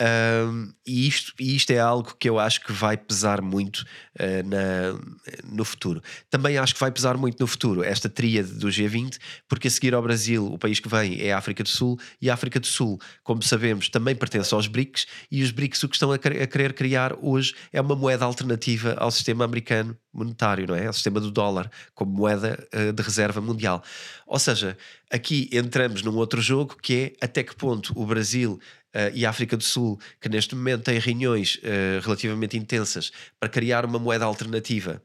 Um, 0.00 0.72
e, 0.86 1.08
isto, 1.08 1.32
e 1.40 1.56
isto 1.56 1.72
é 1.72 1.78
algo 1.78 2.14
que 2.18 2.28
eu 2.28 2.38
acho 2.38 2.60
que 2.64 2.72
vai 2.72 2.96
pesar 2.96 3.42
muito 3.42 3.78
uh, 3.78 4.48
na, 4.48 5.52
no 5.52 5.64
futuro. 5.64 6.00
Também 6.30 6.56
acho 6.56 6.74
que 6.74 6.80
vai 6.80 6.92
pesar 6.92 7.16
muito 7.16 7.40
no 7.40 7.46
futuro 7.46 7.82
esta 7.82 8.08
tríade 8.08 8.52
do 8.52 8.68
G20, 8.68 9.18
porque 9.48 9.66
a 9.66 9.70
seguir 9.70 9.94
ao 9.94 10.02
Brasil, 10.02 10.46
o 10.46 10.58
país 10.58 10.78
que 10.78 10.88
vem 10.88 11.20
é 11.20 11.32
a 11.32 11.38
África 11.38 11.64
do 11.64 11.68
Sul, 11.68 11.98
e 12.22 12.30
a 12.30 12.34
África 12.34 12.60
do 12.60 12.66
Sul, 12.66 13.00
como 13.24 13.42
sabemos, 13.42 13.88
também 13.88 14.14
pertence 14.14 14.54
aos 14.54 14.68
BRICS, 14.68 15.06
e 15.30 15.42
os 15.42 15.50
BRICS 15.50 15.82
o 15.82 15.88
que 15.88 15.96
estão 15.96 16.12
a, 16.12 16.14
a 16.14 16.46
querer 16.46 16.74
criar 16.74 17.16
hoje 17.20 17.54
é 17.72 17.80
uma 17.80 17.96
moeda 17.96 18.24
alternativa 18.24 18.94
ao 18.98 19.10
sistema 19.10 19.44
americano 19.44 19.96
monetário, 20.12 20.66
não 20.66 20.74
é? 20.74 20.86
Ao 20.86 20.92
sistema 20.92 21.20
do 21.20 21.30
dólar, 21.30 21.70
como 21.94 22.12
moeda 22.12 22.58
uh, 22.74 22.92
de 22.92 23.02
reserva 23.02 23.40
mundial. 23.40 23.82
Ou 24.26 24.38
seja, 24.38 24.76
aqui 25.10 25.48
entramos 25.52 26.02
num 26.02 26.16
outro 26.16 26.40
jogo 26.40 26.76
que 26.80 27.14
é 27.20 27.24
até 27.24 27.42
que 27.42 27.54
ponto 27.54 27.92
o 27.96 28.06
Brasil 28.06 28.58
uh, 28.94 29.14
e 29.14 29.26
África 29.26 29.56
do 29.56 29.64
Sul, 29.64 29.98
que 30.20 30.28
neste 30.28 30.54
momento 30.54 30.84
têm 30.84 30.98
reuniões 30.98 31.56
uh, 31.56 32.00
relativamente 32.02 32.56
intensas 32.56 33.12
para 33.38 33.48
criar 33.48 33.84
uma 33.84 33.98
moeda 33.98 34.24
alternativa 34.24 35.02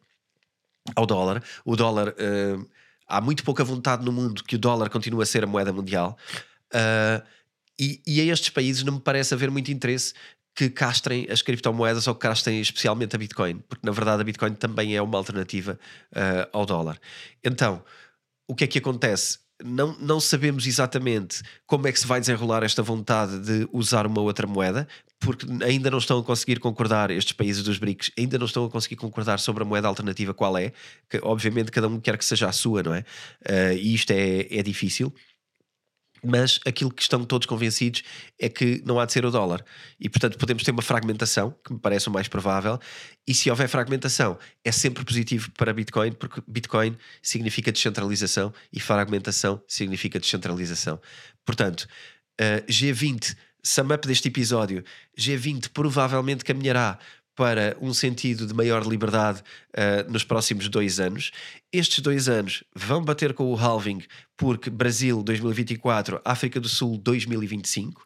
ao 0.95 1.05
dólar. 1.05 1.43
O 1.65 1.75
dólar, 1.75 2.09
uh, 2.09 2.69
há 3.07 3.21
muito 3.21 3.43
pouca 3.43 3.63
vontade 3.63 4.03
no 4.03 4.11
mundo 4.11 4.43
que 4.43 4.55
o 4.55 4.59
dólar 4.59 4.89
continue 4.89 5.23
a 5.23 5.25
ser 5.25 5.43
a 5.43 5.47
moeda 5.47 5.71
mundial. 5.71 6.17
E, 7.79 8.01
e, 8.05 8.21
a 8.21 8.25
estes 8.25 8.49
países 8.49 8.83
não 8.83 8.93
me 8.93 8.99
parece 8.99 9.33
haver 9.33 9.49
muito 9.49 9.71
interesse 9.71 10.13
que 10.55 10.69
castrem 10.69 11.27
as 11.29 11.41
criptomoedas 11.41 12.07
ou 12.07 12.13
que 12.13 12.21
castrem 12.21 12.61
especialmente 12.61 13.15
a 13.15 13.19
Bitcoin, 13.19 13.59
porque 13.67 13.85
na 13.85 13.91
verdade 13.91 14.21
a 14.21 14.23
Bitcoin 14.23 14.53
também 14.53 14.95
é 14.95 15.01
uma 15.01 15.17
alternativa 15.17 15.79
ao 16.51 16.65
dólar. 16.65 16.99
Então, 17.43 17.83
o 18.47 18.53
que 18.53 18.63
é 18.63 18.67
que 18.67 18.77
acontece? 18.77 19.39
Não, 19.61 19.97
não 19.99 20.19
sabemos 20.19 20.65
exatamente 20.65 21.41
como 21.65 21.87
é 21.87 21.91
que 21.91 21.99
se 21.99 22.07
vai 22.07 22.19
desenrolar 22.19 22.63
esta 22.63 22.81
vontade 22.81 23.39
de 23.39 23.67
usar 23.71 24.07
uma 24.07 24.21
outra 24.21 24.47
moeda, 24.47 24.87
porque 25.19 25.45
ainda 25.63 25.89
não 25.89 25.97
estão 25.97 26.19
a 26.19 26.23
conseguir 26.23 26.59
concordar, 26.59 27.11
estes 27.11 27.33
países 27.33 27.63
dos 27.63 27.77
BRICS 27.77 28.11
ainda 28.17 28.37
não 28.37 28.45
estão 28.45 28.65
a 28.65 28.69
conseguir 28.69 28.95
concordar 28.95 29.39
sobre 29.39 29.63
a 29.63 29.65
moeda 29.65 29.87
alternativa 29.87 30.33
qual 30.33 30.57
é, 30.57 30.73
que 31.09 31.19
obviamente 31.21 31.71
cada 31.71 31.87
um 31.87 31.99
quer 31.99 32.17
que 32.17 32.25
seja 32.25 32.47
a 32.47 32.51
sua, 32.51 32.83
não 32.83 32.93
é? 32.93 33.05
Uh, 33.47 33.73
e 33.77 33.93
isto 33.93 34.11
é, 34.11 34.47
é 34.49 34.63
difícil 34.63 35.13
mas 36.23 36.59
aquilo 36.65 36.91
que 36.91 37.01
estão 37.01 37.23
todos 37.25 37.45
convencidos 37.45 38.03
é 38.39 38.47
que 38.47 38.81
não 38.85 38.99
há 38.99 39.05
de 39.05 39.13
ser 39.13 39.25
o 39.25 39.31
dólar. 39.31 39.63
E, 39.99 40.09
portanto, 40.09 40.37
podemos 40.37 40.63
ter 40.63 40.71
uma 40.71 40.81
fragmentação, 40.81 41.55
que 41.65 41.73
me 41.73 41.79
parece 41.79 42.07
o 42.07 42.11
mais 42.11 42.27
provável, 42.27 42.79
e 43.27 43.33
se 43.33 43.49
houver 43.49 43.67
fragmentação, 43.67 44.37
é 44.63 44.71
sempre 44.71 45.03
positivo 45.03 45.51
para 45.51 45.73
Bitcoin, 45.73 46.13
porque 46.13 46.41
Bitcoin 46.47 46.97
significa 47.21 47.71
descentralização 47.71 48.53
e 48.71 48.79
fragmentação 48.79 49.61
significa 49.67 50.19
descentralização. 50.19 50.99
Portanto, 51.45 51.87
eh, 52.39 52.63
G20, 52.67 53.35
sum 53.63 53.93
up 53.93 54.07
deste 54.07 54.27
episódio, 54.27 54.83
G20 55.17 55.69
provavelmente 55.69 56.43
caminhará 56.43 56.99
para 57.35 57.75
um 57.81 57.93
sentido 57.93 58.45
de 58.45 58.53
maior 58.53 58.85
liberdade 58.85 59.41
uh, 59.75 60.11
nos 60.11 60.23
próximos 60.23 60.69
dois 60.69 60.99
anos. 60.99 61.31
Estes 61.71 61.99
dois 61.99 62.29
anos 62.29 62.63
vão 62.75 63.03
bater 63.03 63.33
com 63.33 63.51
o 63.51 63.57
halving, 63.57 64.03
porque 64.37 64.69
Brasil 64.69 65.23
2024, 65.23 66.21
África 66.23 66.59
do 66.59 66.69
Sul 66.69 66.97
2025. 66.97 68.01
Uh, 68.01 68.05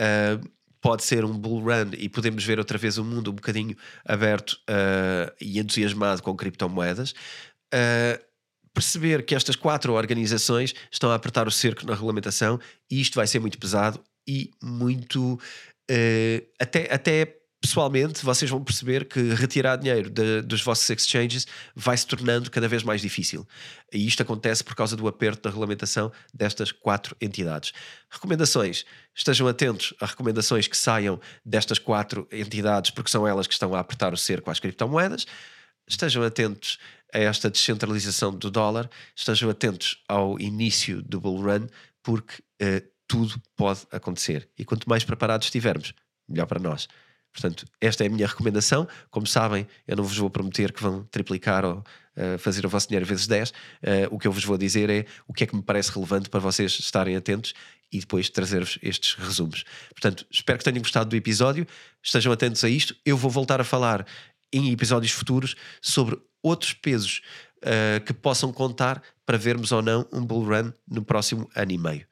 eh, 0.00 0.40
pode 0.80 1.04
ser 1.04 1.24
um 1.24 1.38
bull 1.38 1.60
run 1.60 1.90
e 1.96 2.08
podemos 2.08 2.42
ver 2.42 2.58
outra 2.58 2.76
vez 2.76 2.98
o 2.98 3.04
mundo 3.04 3.30
um 3.30 3.34
bocadinho 3.34 3.76
aberto 4.04 4.52
uh, 4.68 5.32
e 5.40 5.60
entusiasmado 5.60 6.22
com 6.22 6.34
criptomoedas. 6.34 7.14
perceber 8.74 9.24
que 9.24 9.34
estas 9.34 9.54
quatro 9.54 9.92
organizações 9.92 10.74
estão 10.90 11.10
a 11.10 11.14
apertar 11.14 11.46
o 11.46 11.50
cerco 11.50 11.86
na 11.86 11.94
regulamentação 11.94 12.58
e 12.90 13.00
isto 13.00 13.14
vai 13.14 13.26
ser 13.26 13.38
muito 13.38 13.58
pesado 13.58 14.02
e 14.26 14.50
muito. 14.62 15.38
até, 16.58 16.92
até 16.92 17.41
pessoalmente 17.72 18.22
vocês 18.22 18.50
vão 18.50 18.62
perceber 18.62 19.06
que 19.06 19.32
retirar 19.32 19.76
dinheiro 19.76 20.10
de, 20.10 20.42
dos 20.42 20.62
vossos 20.62 20.88
exchanges 20.90 21.46
vai 21.74 21.96
se 21.96 22.06
tornando 22.06 22.50
cada 22.50 22.68
vez 22.68 22.82
mais 22.82 23.00
difícil. 23.00 23.48
E 23.90 24.06
isto 24.06 24.22
acontece 24.22 24.62
por 24.62 24.74
causa 24.74 24.94
do 24.94 25.08
aperto 25.08 25.42
da 25.42 25.48
regulamentação 25.48 26.12
destas 26.34 26.70
quatro 26.70 27.16
entidades. 27.18 27.72
Recomendações: 28.10 28.84
estejam 29.14 29.48
atentos 29.48 29.94
a 29.98 30.04
recomendações 30.04 30.66
que 30.68 30.76
saiam 30.76 31.18
destas 31.42 31.78
quatro 31.78 32.28
entidades, 32.30 32.90
porque 32.90 33.10
são 33.10 33.26
elas 33.26 33.46
que 33.46 33.54
estão 33.54 33.74
a 33.74 33.80
apertar 33.80 34.12
o 34.12 34.18
cerco 34.18 34.50
às 34.50 34.60
criptomoedas. 34.60 35.26
Estejam 35.88 36.22
atentos 36.22 36.78
a 37.12 37.18
esta 37.18 37.48
descentralização 37.48 38.34
do 38.36 38.50
dólar, 38.50 38.90
estejam 39.16 39.48
atentos 39.48 40.02
ao 40.06 40.38
início 40.38 41.00
do 41.02 41.18
bull 41.18 41.40
run, 41.40 41.66
porque 42.02 42.42
uh, 42.62 42.86
tudo 43.06 43.40
pode 43.56 43.80
acontecer. 43.90 44.46
E 44.58 44.64
quanto 44.64 44.88
mais 44.88 45.04
preparados 45.04 45.46
estivermos, 45.46 45.94
melhor 46.28 46.46
para 46.46 46.60
nós. 46.60 46.86
Portanto, 47.32 47.64
esta 47.80 48.04
é 48.04 48.06
a 48.06 48.10
minha 48.10 48.26
recomendação. 48.26 48.86
Como 49.10 49.26
sabem, 49.26 49.66
eu 49.86 49.96
não 49.96 50.04
vos 50.04 50.16
vou 50.16 50.28
prometer 50.28 50.72
que 50.72 50.82
vão 50.82 51.04
triplicar 51.04 51.64
ou 51.64 51.78
uh, 51.78 52.38
fazer 52.38 52.66
o 52.66 52.68
vosso 52.68 52.88
dinheiro 52.88 53.06
vezes 53.06 53.26
10. 53.26 53.50
Uh, 53.50 53.54
eh, 53.82 54.08
o 54.10 54.18
que 54.18 54.28
eu 54.28 54.32
vos 54.32 54.44
vou 54.44 54.58
dizer 54.58 54.90
é 54.90 55.06
o 55.26 55.32
que 55.32 55.44
é 55.44 55.46
que 55.46 55.56
me 55.56 55.62
parece 55.62 55.90
relevante 55.92 56.28
para 56.28 56.40
vocês 56.40 56.72
estarem 56.72 57.16
atentos 57.16 57.54
e 57.90 58.00
depois 58.00 58.28
trazer-vos 58.28 58.78
estes 58.82 59.14
resumos. 59.14 59.64
Portanto, 59.90 60.26
espero 60.30 60.58
que 60.58 60.64
tenham 60.64 60.80
gostado 60.80 61.08
do 61.08 61.16
episódio. 61.16 61.66
Estejam 62.02 62.32
atentos 62.32 62.62
a 62.64 62.68
isto. 62.68 62.94
Eu 63.04 63.16
vou 63.16 63.30
voltar 63.30 63.60
a 63.60 63.64
falar 63.64 64.06
em 64.52 64.70
episódios 64.70 65.12
futuros 65.12 65.54
sobre 65.80 66.20
outros 66.42 66.74
pesos 66.74 67.22
uh, 67.58 68.04
que 68.04 68.12
possam 68.12 68.52
contar 68.52 69.02
para 69.24 69.38
vermos 69.38 69.72
ou 69.72 69.80
não 69.80 70.06
um 70.12 70.24
bull 70.24 70.44
run 70.44 70.72
no 70.86 71.02
próximo 71.02 71.48
ano 71.54 71.72
e 71.72 71.78
meio. 71.78 72.06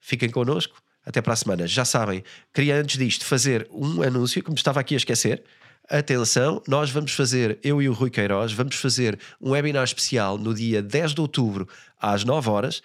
Fiquem 0.00 0.30
connosco 0.30 0.82
até 1.04 1.20
para 1.20 1.32
a 1.32 1.36
semana. 1.36 1.66
Já 1.66 1.84
sabem, 1.84 2.22
queria 2.52 2.76
antes 2.76 2.98
disto 2.98 3.24
fazer 3.24 3.68
um 3.70 4.02
anúncio 4.02 4.42
que 4.42 4.50
me 4.50 4.56
estava 4.56 4.80
aqui 4.80 4.94
a 4.94 4.96
esquecer. 4.96 5.42
Atenção, 5.88 6.62
nós 6.66 6.90
vamos 6.90 7.12
fazer, 7.12 7.58
eu 7.62 7.82
e 7.82 7.88
o 7.88 7.92
Rui 7.92 8.08
Queiroz, 8.08 8.52
vamos 8.52 8.76
fazer 8.76 9.18
um 9.40 9.50
webinar 9.50 9.84
especial 9.84 10.38
no 10.38 10.54
dia 10.54 10.80
10 10.80 11.14
de 11.14 11.20
outubro, 11.20 11.68
às 12.00 12.24
9 12.24 12.48
horas. 12.48 12.78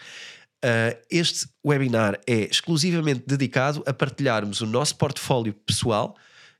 Uh, 0.66 0.98
este 1.10 1.48
webinar 1.64 2.20
é 2.26 2.40
exclusivamente 2.40 3.24
dedicado 3.28 3.84
a 3.86 3.94
partilharmos 3.94 4.62
o 4.62 4.66
nosso 4.66 4.96
portfólio 4.96 5.54
pessoal 5.54 6.16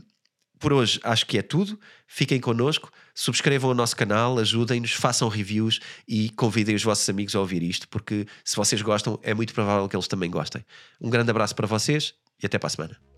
por 0.59 0.73
hoje 0.73 0.99
acho 1.03 1.27
que 1.27 1.39
é 1.39 1.43
tudo. 1.43 1.79
Fiquem 2.07 2.41
connosco, 2.41 2.91
subscrevam 3.17 3.71
o 3.71 3.75
nosso 3.75 3.97
canal, 3.97 4.39
ajudem-nos, 4.39 4.93
façam 4.93 5.27
reviews 5.29 5.81
e 6.07 6.29
convidem 6.31 6.77
os 6.77 6.85
vossos 6.85 7.09
amigos 7.09 7.35
a 7.35 7.41
ouvir 7.41 7.63
isto, 7.63 7.89
porque 7.89 8.27
se 8.45 8.55
vocês 8.55 8.83
gostam, 8.83 9.19
é 9.23 9.33
muito 9.33 9.55
provável 9.55 9.89
que 9.89 9.97
eles 9.97 10.07
também 10.07 10.31
gostem. 10.31 10.65
Um 11.01 11.09
grande 11.09 11.31
abraço 11.31 11.57
para 11.57 11.67
vocês 11.67 12.15
e 12.41 12.47
até 12.47 12.59
para 12.59 12.67
a 12.67 12.71
semana. 12.71 13.16